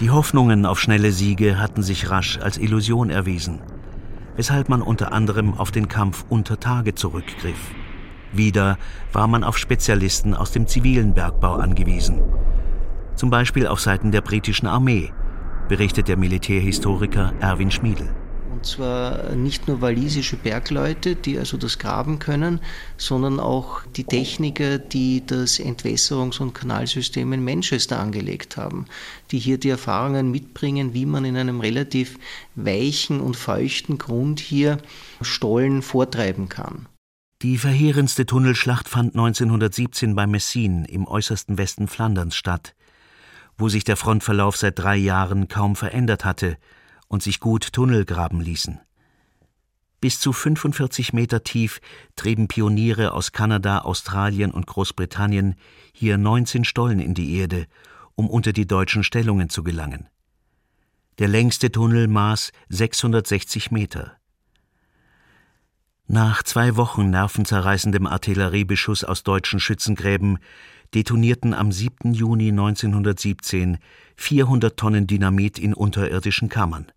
Die 0.00 0.08
Hoffnungen 0.08 0.64
auf 0.64 0.80
schnelle 0.80 1.12
Siege 1.12 1.58
hatten 1.58 1.82
sich 1.82 2.08
rasch 2.08 2.38
als 2.38 2.56
Illusion 2.56 3.10
erwiesen, 3.10 3.60
weshalb 4.36 4.70
man 4.70 4.80
unter 4.80 5.12
anderem 5.12 5.52
auf 5.52 5.70
den 5.70 5.88
Kampf 5.88 6.24
unter 6.30 6.58
Tage 6.58 6.94
zurückgriff. 6.94 7.60
Wieder 8.32 8.78
war 9.12 9.28
man 9.28 9.44
auf 9.44 9.58
Spezialisten 9.58 10.32
aus 10.32 10.52
dem 10.52 10.66
zivilen 10.66 11.12
Bergbau 11.12 11.56
angewiesen, 11.56 12.22
zum 13.14 13.28
Beispiel 13.28 13.66
auf 13.66 13.78
Seiten 13.78 14.10
der 14.10 14.22
britischen 14.22 14.66
Armee, 14.66 15.12
berichtet 15.68 16.08
der 16.08 16.16
Militärhistoriker 16.16 17.34
Erwin 17.40 17.70
Schmiedel. 17.70 18.08
Und 18.60 18.66
zwar 18.66 19.34
nicht 19.36 19.68
nur 19.68 19.80
walisische 19.80 20.36
Bergleute, 20.36 21.16
die 21.16 21.38
also 21.38 21.56
das 21.56 21.78
graben 21.78 22.18
können, 22.18 22.60
sondern 22.98 23.40
auch 23.40 23.80
die 23.96 24.04
Techniker, 24.04 24.76
die 24.76 25.24
das 25.24 25.58
Entwässerungs- 25.58 26.42
und 26.42 26.52
Kanalsystem 26.52 27.32
in 27.32 27.42
Manchester 27.42 27.98
angelegt 27.98 28.58
haben, 28.58 28.84
die 29.30 29.38
hier 29.38 29.56
die 29.56 29.70
Erfahrungen 29.70 30.30
mitbringen, 30.30 30.92
wie 30.92 31.06
man 31.06 31.24
in 31.24 31.38
einem 31.38 31.62
relativ 31.62 32.18
weichen 32.54 33.22
und 33.22 33.34
feuchten 33.34 33.96
Grund 33.96 34.40
hier 34.40 34.76
Stollen 35.22 35.80
vortreiben 35.80 36.50
kann. 36.50 36.84
Die 37.40 37.56
verheerendste 37.56 38.26
Tunnelschlacht 38.26 38.90
fand 38.90 39.14
1917 39.14 40.14
bei 40.14 40.26
Messines 40.26 40.86
im 40.90 41.08
äußersten 41.08 41.56
Westen 41.56 41.88
Flanderns 41.88 42.36
statt 42.36 42.74
wo 43.56 43.68
sich 43.68 43.84
der 43.84 43.98
Frontverlauf 43.98 44.56
seit 44.56 44.78
drei 44.78 44.96
Jahren 44.96 45.46
kaum 45.46 45.76
verändert 45.76 46.24
hatte 46.24 46.56
und 47.10 47.22
sich 47.22 47.40
gut 47.40 47.74
Tunnel 47.74 48.06
graben 48.06 48.40
ließen. 48.40 48.80
Bis 50.00 50.18
zu 50.18 50.32
45 50.32 51.12
Meter 51.12 51.44
tief 51.44 51.80
trieben 52.16 52.48
Pioniere 52.48 53.12
aus 53.12 53.32
Kanada, 53.32 53.80
Australien 53.80 54.50
und 54.50 54.66
Großbritannien 54.66 55.56
hier 55.92 56.16
19 56.16 56.64
Stollen 56.64 57.00
in 57.00 57.12
die 57.12 57.36
Erde, 57.36 57.66
um 58.14 58.30
unter 58.30 58.54
die 58.54 58.66
deutschen 58.66 59.04
Stellungen 59.04 59.50
zu 59.50 59.62
gelangen. 59.62 60.08
Der 61.18 61.28
längste 61.28 61.70
Tunnel 61.70 62.08
maß 62.08 62.52
660 62.70 63.70
Meter. 63.70 64.16
Nach 66.06 66.42
zwei 66.42 66.76
Wochen 66.76 67.10
nervenzerreißendem 67.10 68.06
Artilleriebeschuss 68.06 69.04
aus 69.04 69.22
deutschen 69.22 69.60
Schützengräben 69.60 70.38
detonierten 70.94 71.54
am 71.54 71.70
7. 71.70 72.14
Juni 72.14 72.48
1917 72.48 73.78
400 74.16 74.76
Tonnen 74.76 75.06
Dynamit 75.06 75.58
in 75.58 75.74
unterirdischen 75.74 76.48
Kammern. 76.48 76.90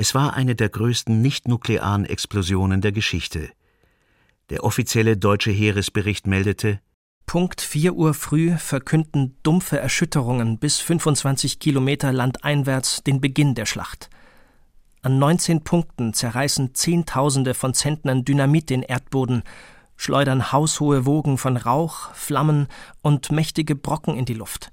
Es 0.00 0.14
war 0.14 0.32
eine 0.32 0.54
der 0.54 0.70
größten 0.70 1.20
nicht-nuklearen 1.20 2.06
Explosionen 2.06 2.80
der 2.80 2.90
Geschichte. 2.90 3.50
Der 4.48 4.64
offizielle 4.64 5.18
deutsche 5.18 5.50
Heeresbericht 5.50 6.26
meldete, 6.26 6.80
Punkt 7.26 7.60
4 7.60 7.92
Uhr 7.92 8.14
früh 8.14 8.56
verkünden 8.56 9.36
dumpfe 9.42 9.78
Erschütterungen 9.78 10.58
bis 10.58 10.78
25 10.78 11.58
Kilometer 11.58 12.14
landeinwärts 12.14 13.02
den 13.04 13.20
Beginn 13.20 13.54
der 13.54 13.66
Schlacht. 13.66 14.08
An 15.02 15.18
19 15.18 15.64
Punkten 15.64 16.14
zerreißen 16.14 16.74
Zehntausende 16.74 17.52
von 17.52 17.74
Zentnern 17.74 18.24
Dynamit 18.24 18.70
den 18.70 18.82
Erdboden 18.82 19.42
schleudern 19.98 20.50
haushohe 20.50 21.04
Wogen 21.04 21.36
von 21.36 21.58
Rauch, 21.58 22.14
Flammen 22.14 22.68
und 23.02 23.32
mächtige 23.32 23.76
Brocken 23.76 24.16
in 24.16 24.24
die 24.24 24.32
Luft. 24.32 24.72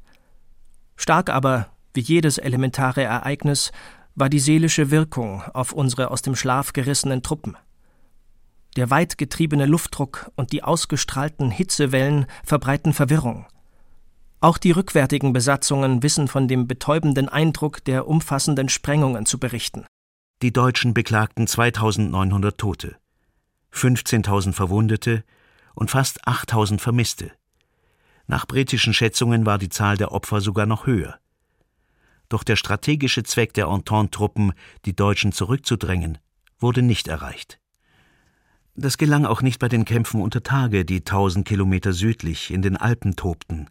Stark 0.95 1.29
aber, 1.29 1.67
wie 1.93 1.99
jedes 1.99 2.37
elementare 2.37 3.03
Ereignis, 3.03 3.73
war 4.17 4.29
die 4.29 4.39
seelische 4.39 4.89
Wirkung 4.89 5.43
auf 5.53 5.71
unsere 5.71 6.09
aus 6.09 6.23
dem 6.23 6.35
Schlaf 6.35 6.73
gerissenen 6.73 7.21
Truppen. 7.21 7.55
Der 8.75 8.89
weit 8.89 9.17
getriebene 9.17 9.67
Luftdruck 9.67 10.31
und 10.35 10.51
die 10.51 10.63
ausgestrahlten 10.63 11.51
Hitzewellen 11.51 12.25
verbreiten 12.43 12.93
Verwirrung. 12.93 13.45
Auch 14.41 14.57
die 14.57 14.71
rückwärtigen 14.71 15.33
Besatzungen 15.33 16.01
wissen 16.01 16.27
von 16.27 16.47
dem 16.47 16.67
betäubenden 16.67 17.29
Eindruck 17.29 17.83
der 17.85 18.07
umfassenden 18.07 18.69
Sprengungen 18.69 19.27
zu 19.27 19.39
berichten. 19.39 19.85
Die 20.41 20.53
Deutschen 20.53 20.95
beklagten 20.95 21.45
2900 21.45 22.57
Tote, 22.57 22.97
15.000 23.71 24.53
Verwundete 24.53 25.23
und 25.75 25.91
fast 25.91 26.27
8000 26.27 26.81
Vermisste. 26.81 27.31
Nach 28.25 28.47
britischen 28.47 28.93
Schätzungen 28.93 29.45
war 29.45 29.59
die 29.59 29.69
Zahl 29.69 29.95
der 29.95 30.11
Opfer 30.11 30.41
sogar 30.41 30.65
noch 30.65 30.87
höher. 30.87 31.19
Doch 32.29 32.43
der 32.43 32.55
strategische 32.55 33.23
Zweck 33.23 33.53
der 33.53 33.67
Entente-Truppen, 33.67 34.53
die 34.85 34.95
Deutschen 34.95 35.31
zurückzudrängen, 35.31 36.17
wurde 36.59 36.81
nicht 36.81 37.07
erreicht. 37.07 37.59
Das 38.75 38.97
gelang 38.97 39.25
auch 39.25 39.41
nicht 39.41 39.59
bei 39.59 39.69
den 39.69 39.85
Kämpfen 39.85 40.21
unter 40.21 40.43
Tage, 40.43 40.85
die 40.85 41.01
tausend 41.01 41.47
Kilometer 41.47 41.93
südlich 41.93 42.51
in 42.51 42.61
den 42.61 42.77
Alpen 42.77 43.15
tobten. 43.15 43.69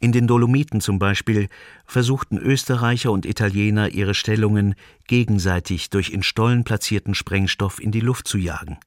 In 0.00 0.12
den 0.12 0.26
Dolomiten 0.26 0.80
zum 0.80 0.98
Beispiel 0.98 1.48
versuchten 1.84 2.38
Österreicher 2.38 3.10
und 3.10 3.26
Italiener 3.26 3.90
ihre 3.90 4.14
Stellungen 4.14 4.74
gegenseitig 5.06 5.90
durch 5.90 6.10
in 6.10 6.22
Stollen 6.22 6.64
platzierten 6.64 7.14
Sprengstoff 7.14 7.80
in 7.80 7.90
die 7.90 8.00
Luft 8.00 8.28
zu 8.28 8.38
jagen. 8.38 8.78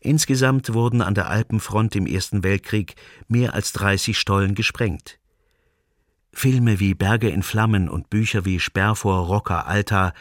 Insgesamt 0.00 0.74
wurden 0.74 1.00
an 1.00 1.14
der 1.14 1.28
Alpenfront 1.28 1.96
im 1.96 2.06
Ersten 2.06 2.42
Weltkrieg 2.42 2.94
mehr 3.26 3.54
als 3.54 3.72
30 3.72 4.18
Stollen 4.18 4.54
gesprengt. 4.54 5.18
Filme 6.34 6.80
wie 6.80 6.94
Berge 6.94 7.28
in 7.28 7.42
Flammen 7.42 7.88
und 7.88 8.10
Bücher 8.10 8.44
wie 8.44 8.60
Sperr 8.60 8.94
vor 8.94 9.26
Rocker 9.26 9.66
Alta 9.66 10.12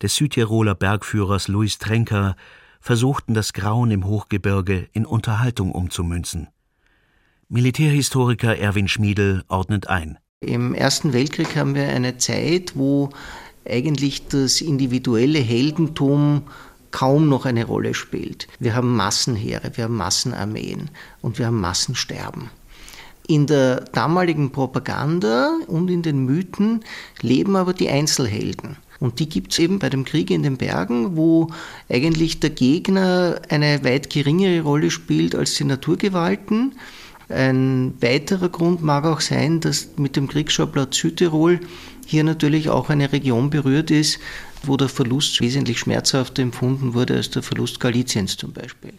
des 0.00 0.14
Südtiroler 0.16 0.74
Bergführers 0.74 1.48
Louis 1.48 1.78
Trenker 1.78 2.36
versuchten 2.80 3.34
das 3.34 3.52
Grauen 3.52 3.90
im 3.90 4.04
Hochgebirge 4.04 4.88
in 4.92 5.06
Unterhaltung 5.06 5.72
umzumünzen. 5.72 6.48
Militärhistoriker 7.48 8.56
Erwin 8.56 8.88
Schmiedel 8.88 9.44
ordnet 9.48 9.86
ein. 9.88 10.18
Im 10.40 10.74
Ersten 10.74 11.12
Weltkrieg 11.12 11.56
haben 11.56 11.74
wir 11.74 11.88
eine 11.88 12.16
Zeit, 12.16 12.72
wo 12.74 13.10
eigentlich 13.68 14.26
das 14.26 14.60
individuelle 14.60 15.38
Heldentum 15.38 16.42
kaum 16.90 17.28
noch 17.28 17.46
eine 17.46 17.64
Rolle 17.64 17.94
spielt. 17.94 18.48
Wir 18.58 18.74
haben 18.74 18.94
Massenheere, 18.96 19.76
wir 19.76 19.84
haben 19.84 19.96
Massenarmeen 19.96 20.90
und 21.20 21.38
wir 21.38 21.46
haben 21.46 21.60
Massensterben. 21.60 22.50
In 23.26 23.46
der 23.46 23.80
damaligen 23.92 24.50
Propaganda 24.50 25.58
und 25.68 25.88
in 25.90 26.02
den 26.02 26.24
Mythen 26.24 26.80
leben 27.20 27.56
aber 27.56 27.72
die 27.72 27.88
Einzelhelden. 27.88 28.76
Und 29.02 29.18
die 29.18 29.28
gibt 29.28 29.52
es 29.52 29.58
eben 29.58 29.80
bei 29.80 29.90
dem 29.90 30.04
Krieg 30.04 30.30
in 30.30 30.44
den 30.44 30.56
Bergen, 30.56 31.16
wo 31.16 31.48
eigentlich 31.88 32.38
der 32.38 32.50
Gegner 32.50 33.40
eine 33.48 33.82
weit 33.84 34.10
geringere 34.10 34.60
Rolle 34.60 34.92
spielt 34.92 35.34
als 35.34 35.56
die 35.56 35.64
Naturgewalten. 35.64 36.76
Ein 37.28 37.94
weiterer 38.00 38.48
Grund 38.48 38.82
mag 38.82 39.04
auch 39.04 39.20
sein, 39.20 39.60
dass 39.60 39.88
mit 39.96 40.14
dem 40.14 40.28
Kriegsschauplatz 40.28 40.98
Südtirol 40.98 41.60
hier 42.06 42.24
natürlich 42.24 42.68
auch 42.68 42.90
eine 42.90 43.12
Region 43.12 43.50
berührt 43.50 43.90
ist, 43.90 44.18
wo 44.62 44.76
der 44.76 44.88
Verlust 44.88 45.40
wesentlich 45.40 45.80
schmerzhafter 45.80 46.42
empfunden 46.42 46.94
wurde 46.94 47.14
als 47.14 47.30
der 47.30 47.42
Verlust 47.42 47.80
Galiciens 47.80 48.36
zum 48.36 48.52
Beispiel. 48.52 48.92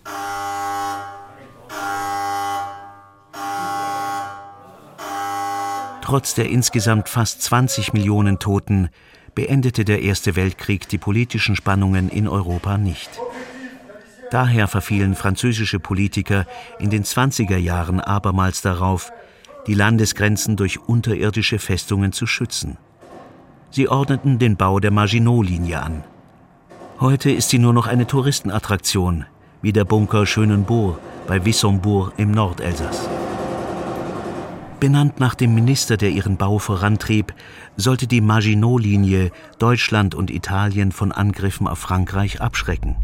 Trotz 6.03 6.33
der 6.33 6.49
insgesamt 6.49 7.07
fast 7.07 7.41
20 7.43 7.93
Millionen 7.93 8.37
Toten 8.37 8.89
beendete 9.35 9.85
der 9.85 10.01
Erste 10.01 10.35
Weltkrieg 10.35 10.89
die 10.89 10.97
politischen 10.97 11.55
Spannungen 11.55 12.09
in 12.09 12.27
Europa 12.27 12.77
nicht. 12.77 13.09
Daher 14.29 14.67
verfielen 14.67 15.15
französische 15.15 15.79
Politiker 15.79 16.45
in 16.77 16.89
den 16.89 17.05
20er 17.05 17.55
Jahren 17.55 18.01
abermals 18.01 18.61
darauf, 18.61 19.13
die 19.65 19.75
Landesgrenzen 19.75 20.57
durch 20.57 20.77
unterirdische 20.77 21.57
Festungen 21.57 22.11
zu 22.11 22.27
schützen. 22.27 22.77
Sie 23.71 23.87
ordneten 23.87 24.39
den 24.39 24.57
Bau 24.57 24.81
der 24.81 24.91
Maginot-Linie 24.91 25.81
an. 25.81 26.03
Heute 26.99 27.31
ist 27.31 27.47
sie 27.47 27.59
nur 27.59 27.71
noch 27.71 27.87
eine 27.87 28.07
Touristenattraktion, 28.07 29.25
wie 29.61 29.71
der 29.71 29.85
Bunker 29.85 30.25
Schönenbourg 30.25 30.99
bei 31.27 31.45
Wissembourg 31.45 32.11
im 32.17 32.31
Nordelsass. 32.31 33.07
Benannt 34.83 35.21
nach 35.21 35.33
dem 35.33 35.55
Minister, 35.55 35.95
der 35.95 36.09
ihren 36.09 36.35
Bau 36.35 36.59
vorantrieb, 36.59 37.33
sollte 37.77 38.05
die 38.05 38.19
Maginot-Linie 38.19 39.31
Deutschland 39.57 40.13
und 40.13 40.29
Italien 40.29 40.91
von 40.91 41.13
Angriffen 41.13 41.69
auf 41.69 41.79
Frankreich 41.79 42.41
abschrecken. 42.41 42.97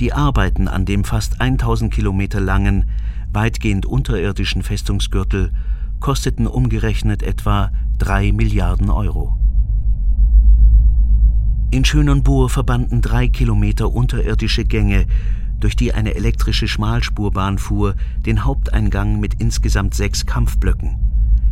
Die 0.00 0.14
Arbeiten 0.14 0.68
an 0.68 0.86
dem 0.86 1.04
fast 1.04 1.42
1000 1.42 1.92
Kilometer 1.92 2.40
langen, 2.40 2.88
weitgehend 3.34 3.84
unterirdischen 3.84 4.62
Festungsgürtel 4.62 5.52
kosteten 6.00 6.46
umgerechnet 6.46 7.22
etwa 7.22 7.70
3 7.98 8.32
Milliarden 8.32 8.88
Euro. 8.88 9.36
In 11.70 11.84
Schönenbourg 11.84 12.50
verbanden 12.50 13.02
drei 13.02 13.28
Kilometer 13.28 13.92
unterirdische 13.92 14.64
Gänge, 14.64 15.04
durch 15.62 15.76
die 15.76 15.94
eine 15.94 16.14
elektrische 16.14 16.66
Schmalspurbahn 16.66 17.58
fuhr, 17.58 17.94
den 18.26 18.44
Haupteingang 18.44 19.20
mit 19.20 19.34
insgesamt 19.40 19.94
sechs 19.94 20.26
Kampfblöcken. 20.26 20.96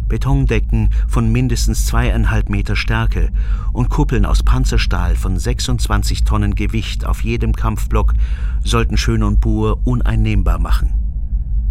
Betondecken 0.09 0.90
von 1.07 1.31
mindestens 1.31 1.87
zweieinhalb 1.87 2.49
Meter 2.49 2.75
Stärke 2.75 3.31
und 3.73 3.88
Kuppeln 3.88 4.27
aus 4.27 4.42
Panzerstahl 4.42 5.14
von 5.14 5.38
26 5.38 6.25
Tonnen 6.25 6.57
Gewicht 6.57 7.07
auf 7.07 7.23
jedem 7.23 7.55
Kampfblock 7.55 8.14
sollten 8.64 8.96
Schönenbourg 8.96 9.79
uneinnehmbar 9.87 10.59
machen. 10.59 10.92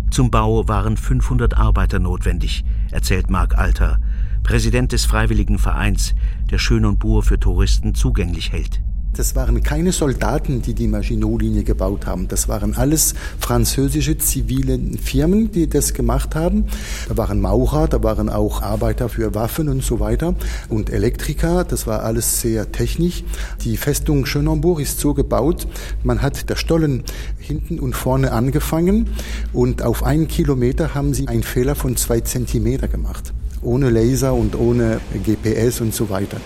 Zum 0.10 0.32
Bau 0.32 0.68
waren 0.70 0.96
500 0.96 1.58
Arbeiter 1.58 2.00
notwendig, 2.00 2.64
erzählt 2.92 3.30
Mark 3.30 3.58
Alter, 3.58 4.00
Präsident 4.44 4.94
des 4.94 5.06
Freiwilligen 5.06 5.60
Vereins, 5.60 6.16
der 6.50 6.58
Schönenbourg 6.58 7.26
für 7.26 7.40
Touristen 7.40 7.94
zugänglich 7.94 8.54
hält. 8.54 8.82
Das 9.20 9.36
waren 9.36 9.62
keine 9.64 9.92
Soldaten, 9.92 10.62
die 10.62 10.74
die 10.74 10.88
Maginot-Linie 10.88 11.66
gebaut 11.66 12.06
haben. 12.06 12.30
Das 12.30 12.48
waren 12.48 12.78
alles 12.78 13.16
französische 13.38 14.18
zivile 14.18 14.80
Firmen, 15.04 15.52
die 15.52 15.68
das 15.68 15.94
gemacht 15.94 16.36
haben. 16.36 16.68
Da 17.10 17.18
waren 17.18 17.42
Maurer, 17.42 17.90
da 17.90 18.02
waren 18.02 18.30
auch 18.30 18.62
Arbeiter 18.62 19.10
für 19.10 19.36
Waffen 19.36 19.68
und 19.68 19.84
so 19.84 20.00
weiter 20.00 20.36
und 20.70 20.90
Elektriker. 20.90 21.66
Das 21.66 21.86
war 21.86 22.04
alles 22.04 22.40
sehr 22.40 22.72
technisch. 22.72 23.26
Die 23.66 23.76
Festung 23.76 24.26
Schönenbourg 24.26 24.80
ist 24.80 25.02
so 25.02 25.14
gebaut, 25.14 25.68
man 26.02 26.22
hat 26.22 26.50
der 26.50 26.56
Stollen 26.56 27.04
hinten 27.40 27.78
und 27.82 27.98
vorne 27.98 28.32
angefangen 28.32 29.10
und 29.52 29.82
auf 29.82 30.04
einen 30.04 30.30
Kilometer 30.30 30.96
haben 30.96 31.14
sie 31.14 31.28
einen 31.28 31.44
Fehler 31.44 31.76
von 31.76 31.98
zwei 31.98 32.22
Zentimeter 32.22 32.88
gemacht. 32.88 33.34
Ohne 33.62 33.90
Laser 33.90 34.34
und 34.34 34.56
ohne 34.58 35.02
GPS 35.26 35.82
und 35.82 35.94
so 35.94 36.10
weiter. 36.10 36.38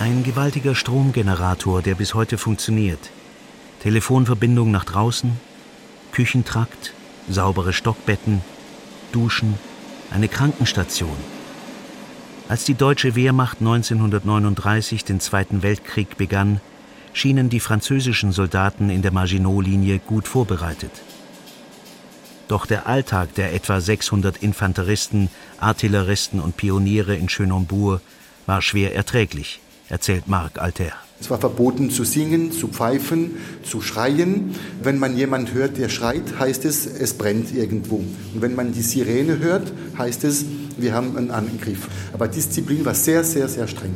Ein 0.00 0.22
gewaltiger 0.22 0.76
Stromgenerator, 0.76 1.82
der 1.82 1.96
bis 1.96 2.14
heute 2.14 2.38
funktioniert. 2.38 3.10
Telefonverbindung 3.82 4.70
nach 4.70 4.84
draußen, 4.84 5.32
Küchentrakt, 6.12 6.94
saubere 7.28 7.72
Stockbetten, 7.72 8.42
Duschen, 9.10 9.54
eine 10.12 10.28
Krankenstation. 10.28 11.16
Als 12.48 12.62
die 12.62 12.74
deutsche 12.74 13.16
Wehrmacht 13.16 13.58
1939 13.58 15.04
den 15.04 15.18
Zweiten 15.18 15.64
Weltkrieg 15.64 16.16
begann, 16.16 16.60
schienen 17.12 17.50
die 17.50 17.58
französischen 17.58 18.30
Soldaten 18.30 18.90
in 18.90 19.02
der 19.02 19.12
Maginot-Linie 19.12 19.98
gut 19.98 20.28
vorbereitet. 20.28 20.92
Doch 22.46 22.66
der 22.66 22.86
Alltag 22.86 23.34
der 23.34 23.52
etwa 23.52 23.80
600 23.80 24.36
Infanteristen, 24.44 25.28
Artilleristen 25.58 26.38
und 26.38 26.56
Pioniere 26.56 27.16
in 27.16 27.28
Schönenbourg 27.28 28.00
war 28.46 28.62
schwer 28.62 28.94
erträglich 28.94 29.60
erzählt 29.88 30.28
Marc 30.28 30.58
Alter. 30.60 30.92
Es 31.20 31.30
war 31.30 31.38
verboten 31.38 31.90
zu 31.90 32.04
singen, 32.04 32.52
zu 32.52 32.68
pfeifen, 32.68 33.32
zu 33.64 33.80
schreien. 33.80 34.54
Wenn 34.82 34.98
man 34.98 35.16
jemand 35.16 35.52
hört, 35.52 35.76
der 35.76 35.88
schreit, 35.88 36.38
heißt 36.38 36.64
es, 36.64 36.86
es 36.86 37.14
brennt 37.14 37.52
irgendwo. 37.52 37.96
Und 37.96 38.40
wenn 38.40 38.54
man 38.54 38.72
die 38.72 38.82
Sirene 38.82 39.40
hört, 39.40 39.72
heißt 39.98 40.22
es, 40.24 40.44
wir 40.76 40.94
haben 40.94 41.16
einen 41.16 41.32
Angriff. 41.32 41.88
Aber 42.12 42.28
Disziplin 42.28 42.84
war 42.84 42.94
sehr, 42.94 43.24
sehr, 43.24 43.48
sehr 43.48 43.66
streng. 43.66 43.94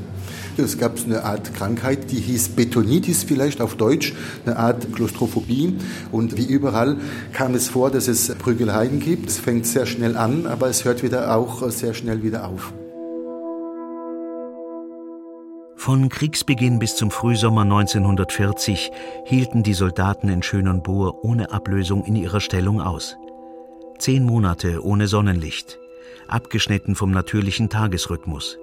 Es 0.56 0.76
gab 0.76 0.98
eine 1.04 1.24
Art 1.24 1.54
Krankheit, 1.54 2.10
die 2.10 2.20
hieß 2.20 2.50
Betonitis 2.50 3.22
vielleicht 3.22 3.60
auf 3.60 3.76
Deutsch, 3.76 4.12
eine 4.44 4.56
Art 4.56 4.92
Klaustrophobie. 4.92 5.78
Und 6.10 6.36
wie 6.36 6.44
überall 6.44 6.96
kam 7.32 7.54
es 7.54 7.68
vor, 7.68 7.90
dass 7.90 8.08
es 8.08 8.34
Prügeleien 8.34 8.98
gibt. 8.98 9.30
Es 9.30 9.38
fängt 9.38 9.66
sehr 9.66 9.86
schnell 9.86 10.16
an, 10.16 10.46
aber 10.46 10.68
es 10.68 10.84
hört 10.84 11.02
wieder 11.04 11.34
auch 11.34 11.70
sehr 11.70 11.94
schnell 11.94 12.22
wieder 12.22 12.48
auf. 12.48 12.72
Von 15.82 16.08
Kriegsbeginn 16.08 16.78
bis 16.78 16.94
zum 16.94 17.10
Frühsommer 17.10 17.62
1940 17.62 18.92
hielten 19.24 19.64
die 19.64 19.74
Soldaten 19.74 20.28
in 20.28 20.40
Schönenbourg 20.40 21.24
ohne 21.24 21.50
Ablösung 21.50 22.04
in 22.04 22.14
ihrer 22.14 22.40
Stellung 22.40 22.80
aus. 22.80 23.16
Zehn 23.98 24.22
Monate 24.24 24.84
ohne 24.84 25.08
Sonnenlicht, 25.08 25.80
abgeschnitten 26.28 26.94
vom 26.94 27.10
natürlichen 27.10 27.68
Tagesrhythmus. 27.68 28.60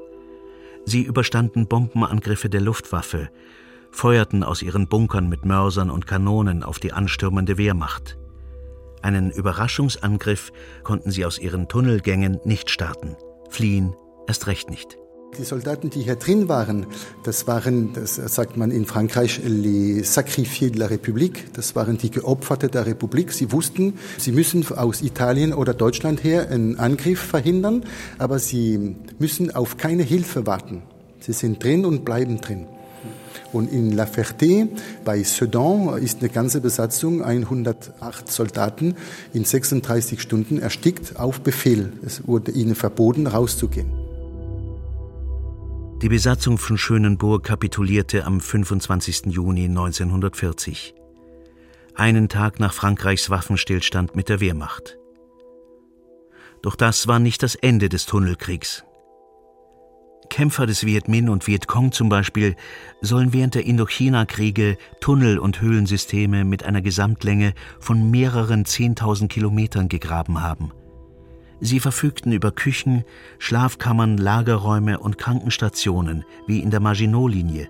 Sie 0.85 1.01
überstanden 1.01 1.67
Bombenangriffe 1.67 2.49
der 2.49 2.61
Luftwaffe, 2.61 3.27
feuerten 3.91 4.45
aus 4.45 4.61
ihren 4.61 4.87
Bunkern 4.87 5.27
mit 5.27 5.43
Mörsern 5.43 5.89
und 5.89 6.07
Kanonen 6.07 6.63
auf 6.63 6.79
die 6.79 6.93
anstürmende 6.93 7.57
Wehrmacht. 7.57 8.17
Einen 9.01 9.29
Überraschungsangriff 9.29 10.53
konnten 10.83 11.11
sie 11.11 11.25
aus 11.25 11.37
ihren 11.37 11.67
Tunnelgängen 11.67 12.39
nicht 12.45 12.69
starten, 12.69 13.17
fliehen 13.49 13.93
erst 14.25 14.47
recht 14.47 14.69
nicht. 14.69 14.98
Die 15.37 15.43
Soldaten, 15.45 15.89
die 15.89 16.01
hier 16.01 16.15
drin 16.15 16.49
waren, 16.49 16.85
das 17.23 17.47
waren, 17.47 17.93
das 17.93 18.15
sagt 18.15 18.57
man 18.57 18.71
in 18.71 18.85
Frankreich, 18.85 19.39
les 19.45 20.03
sacrifiés 20.03 20.71
de 20.71 20.79
la 20.79 20.87
République. 20.87 21.45
Das 21.53 21.75
waren 21.75 21.97
die 21.97 22.11
Geopferte 22.11 22.67
der 22.67 22.85
Republik. 22.85 23.31
Sie 23.31 23.51
wussten, 23.51 23.93
sie 24.17 24.31
müssen 24.31 24.65
aus 24.75 25.01
Italien 25.01 25.53
oder 25.53 25.73
Deutschland 25.73 26.23
her 26.23 26.49
einen 26.49 26.77
Angriff 26.77 27.19
verhindern, 27.19 27.83
aber 28.17 28.39
sie 28.39 28.95
müssen 29.17 29.55
auf 29.55 29.77
keine 29.77 30.03
Hilfe 30.03 30.45
warten. 30.45 30.81
Sie 31.19 31.33
sind 31.33 31.63
drin 31.63 31.85
und 31.85 32.05
bleiben 32.05 32.41
drin. 32.41 32.65
Und 33.53 33.71
in 33.71 33.91
La 33.93 34.05
Ferté 34.05 34.67
bei 35.05 35.23
Sedan 35.23 35.97
ist 35.97 36.19
eine 36.19 36.29
ganze 36.29 36.59
Besatzung, 36.59 37.23
108 37.23 38.31
Soldaten, 38.31 38.95
in 39.33 39.45
36 39.45 40.21
Stunden 40.21 40.59
erstickt 40.59 41.17
auf 41.17 41.41
Befehl. 41.41 41.93
Es 42.05 42.27
wurde 42.27 42.51
ihnen 42.51 42.75
verboten, 42.75 43.25
rauszugehen. 43.25 43.98
Die 46.01 46.07
Besatzung 46.07 46.57
von 46.57 46.77
Schönenburg 46.77 47.43
kapitulierte 47.43 48.23
am 48.23 48.39
25. 48.39 49.25
Juni 49.25 49.65
1940. 49.65 50.95
Einen 51.93 52.29
Tag 52.29 52.61
nach 52.61 52.71
Frankreichs 52.71 53.29
Waffenstillstand 53.29 54.15
mit 54.15 54.29
der 54.29 54.39
Wehrmacht. 54.39 54.97
Doch 56.61 56.77
das 56.77 57.07
war 57.07 57.19
nicht 57.19 57.43
das 57.43 57.55
Ende 57.55 57.89
des 57.89 58.05
Tunnelkriegs. 58.05 58.85
Kämpfer 60.29 60.65
des 60.65 60.85
Viet 60.85 61.09
Minh 61.09 61.27
und 61.27 61.47
Viet 61.47 61.67
Cong 61.67 61.91
zum 61.91 62.07
Beispiel 62.07 62.55
sollen 63.01 63.33
während 63.33 63.55
der 63.55 63.65
Indochina-Kriege 63.65 64.77
Tunnel- 65.01 65.39
und 65.39 65.59
Höhlensysteme 65.59 66.45
mit 66.45 66.63
einer 66.63 66.81
Gesamtlänge 66.81 67.53
von 67.81 68.09
mehreren 68.09 68.63
Zehntausend 68.63 69.29
Kilometern 69.29 69.89
gegraben 69.89 70.41
haben. 70.41 70.71
Sie 71.61 71.79
verfügten 71.79 72.31
über 72.31 72.51
Küchen, 72.51 73.03
Schlafkammern, 73.37 74.17
Lagerräume 74.17 74.99
und 74.99 75.17
Krankenstationen, 75.17 76.23
wie 76.47 76.59
in 76.59 76.71
der 76.71 76.79
Maginot-Linie, 76.79 77.69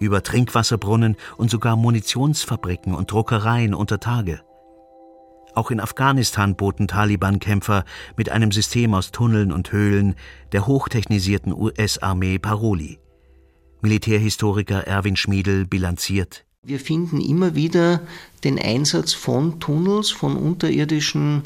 über 0.00 0.22
Trinkwasserbrunnen 0.22 1.16
und 1.36 1.50
sogar 1.50 1.76
Munitionsfabriken 1.76 2.94
und 2.94 3.10
Druckereien 3.10 3.74
unter 3.74 4.00
Tage. 4.00 4.40
Auch 5.54 5.70
in 5.70 5.80
Afghanistan 5.80 6.56
boten 6.56 6.88
Taliban-Kämpfer 6.88 7.84
mit 8.16 8.30
einem 8.30 8.52
System 8.52 8.94
aus 8.94 9.10
Tunneln 9.10 9.52
und 9.52 9.70
Höhlen 9.70 10.14
der 10.52 10.66
hochtechnisierten 10.66 11.52
US-Armee 11.52 12.38
Paroli. 12.38 12.98
Militärhistoriker 13.82 14.86
Erwin 14.86 15.16
Schmiedel 15.16 15.66
bilanziert. 15.66 16.46
Wir 16.64 16.78
finden 16.78 17.20
immer 17.20 17.56
wieder 17.56 18.00
den 18.44 18.56
Einsatz 18.56 19.12
von 19.12 19.58
Tunnels, 19.58 20.10
von 20.10 20.36
unterirdischen 20.36 21.42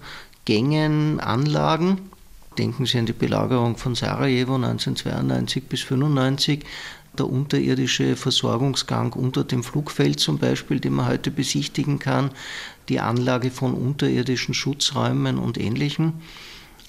Gängen, 0.47 1.21
Anlagen. 1.21 1.99
Denken 2.57 2.87
Sie 2.87 2.99
an 2.99 3.05
die 3.05 3.13
Belagerung 3.13 3.77
von 3.77 3.95
Sarajevo 3.95 4.55
1992 4.55 5.65
bis 5.65 5.83
1995 5.83 6.65
der 7.19 7.29
unterirdische 7.29 8.15
Versorgungsgang 8.17 9.13
unter 9.13 9.45
dem 9.45 9.65
Flugfeld 9.65 10.21
zum 10.21 10.39
Beispiel, 10.39 10.81
den 10.81 10.95
man 10.95 11.09
heute 11.09 11.31
besichtigen 11.31 11.99
kann, 11.99 12.31
die 12.89 13.01
Anlage 13.01 13.51
von 13.51 13.75
unterirdischen 13.75 14.55
Schutzräumen 14.55 15.39
und 15.39 15.59
Ähnlichem. 15.59 16.15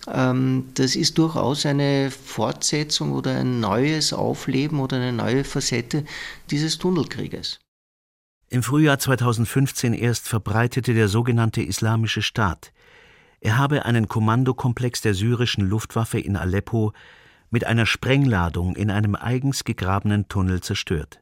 Ähm, 0.07 0.65
das 0.75 0.95
ist 0.95 1.17
durchaus 1.17 1.65
eine 1.65 2.11
Fortsetzung 2.11 3.11
oder 3.11 3.39
ein 3.39 3.59
neues 3.59 4.13
Aufleben 4.13 4.79
oder 4.79 4.97
eine 4.97 5.13
neue 5.13 5.43
Facette 5.43 6.05
dieses 6.51 6.77
Tunnelkrieges. 6.77 7.59
Im 8.49 8.63
Frühjahr 8.63 8.99
2015 8.99 9.93
erst 9.93 10.27
verbreitete 10.27 10.93
der 10.93 11.09
sogenannte 11.09 11.61
Islamische 11.61 12.21
Staat, 12.21 12.71
er 13.39 13.57
habe 13.57 13.85
einen 13.85 14.07
Kommandokomplex 14.07 15.01
der 15.01 15.13
syrischen 15.13 15.67
Luftwaffe 15.67 16.19
in 16.19 16.35
Aleppo 16.35 16.93
mit 17.49 17.65
einer 17.65 17.85
Sprengladung 17.85 18.75
in 18.75 18.89
einem 18.91 19.15
eigens 19.15 19.63
gegrabenen 19.63 20.27
Tunnel 20.27 20.61
zerstört. 20.61 21.21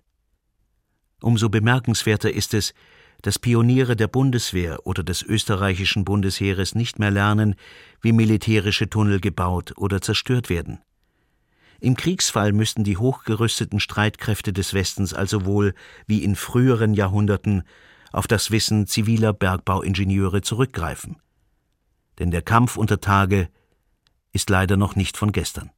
Umso 1.22 1.50
bemerkenswerter 1.50 2.32
ist 2.32 2.54
es, 2.54 2.74
dass 3.22 3.40
Pioniere 3.40 3.96
der 3.96 4.08
Bundeswehr 4.08 4.86
oder 4.86 5.04
des 5.04 5.24
österreichischen 5.24 6.06
Bundesheeres 6.06 6.76
nicht 6.76 7.00
mehr 7.00 7.12
lernen, 7.12 7.56
wie 8.02 8.12
militärische 8.12 8.90
Tunnel 8.90 9.20
gebaut 9.20 9.74
oder 9.78 10.02
zerstört 10.02 10.50
werden. 10.50 10.80
Im 11.80 11.96
Kriegsfall 11.96 12.54
müssten 12.54 12.84
die 12.84 12.98
hochgerüsteten 12.98 13.80
Streitkräfte 13.80 14.54
des 14.54 14.74
Westens 14.74 15.14
also 15.14 15.46
wohl, 15.46 15.74
wie 16.08 16.24
in 16.24 16.36
früheren 16.36 16.94
Jahrhunderten, 16.94 17.64
auf 18.12 18.28
das 18.28 18.50
Wissen 18.52 18.88
ziviler 18.88 19.34
Bergbauingenieure 19.34 20.42
zurückgreifen. 20.42 21.18
Denn 22.20 22.32
der 22.32 22.42
Kampf 22.42 22.78
unter 22.78 23.02
Tage 23.02 23.50
ist 24.32 24.50
leider 24.50 24.78
noch 24.78 24.96
nicht 24.96 25.18
von 25.18 25.32
gestern. 25.32 25.72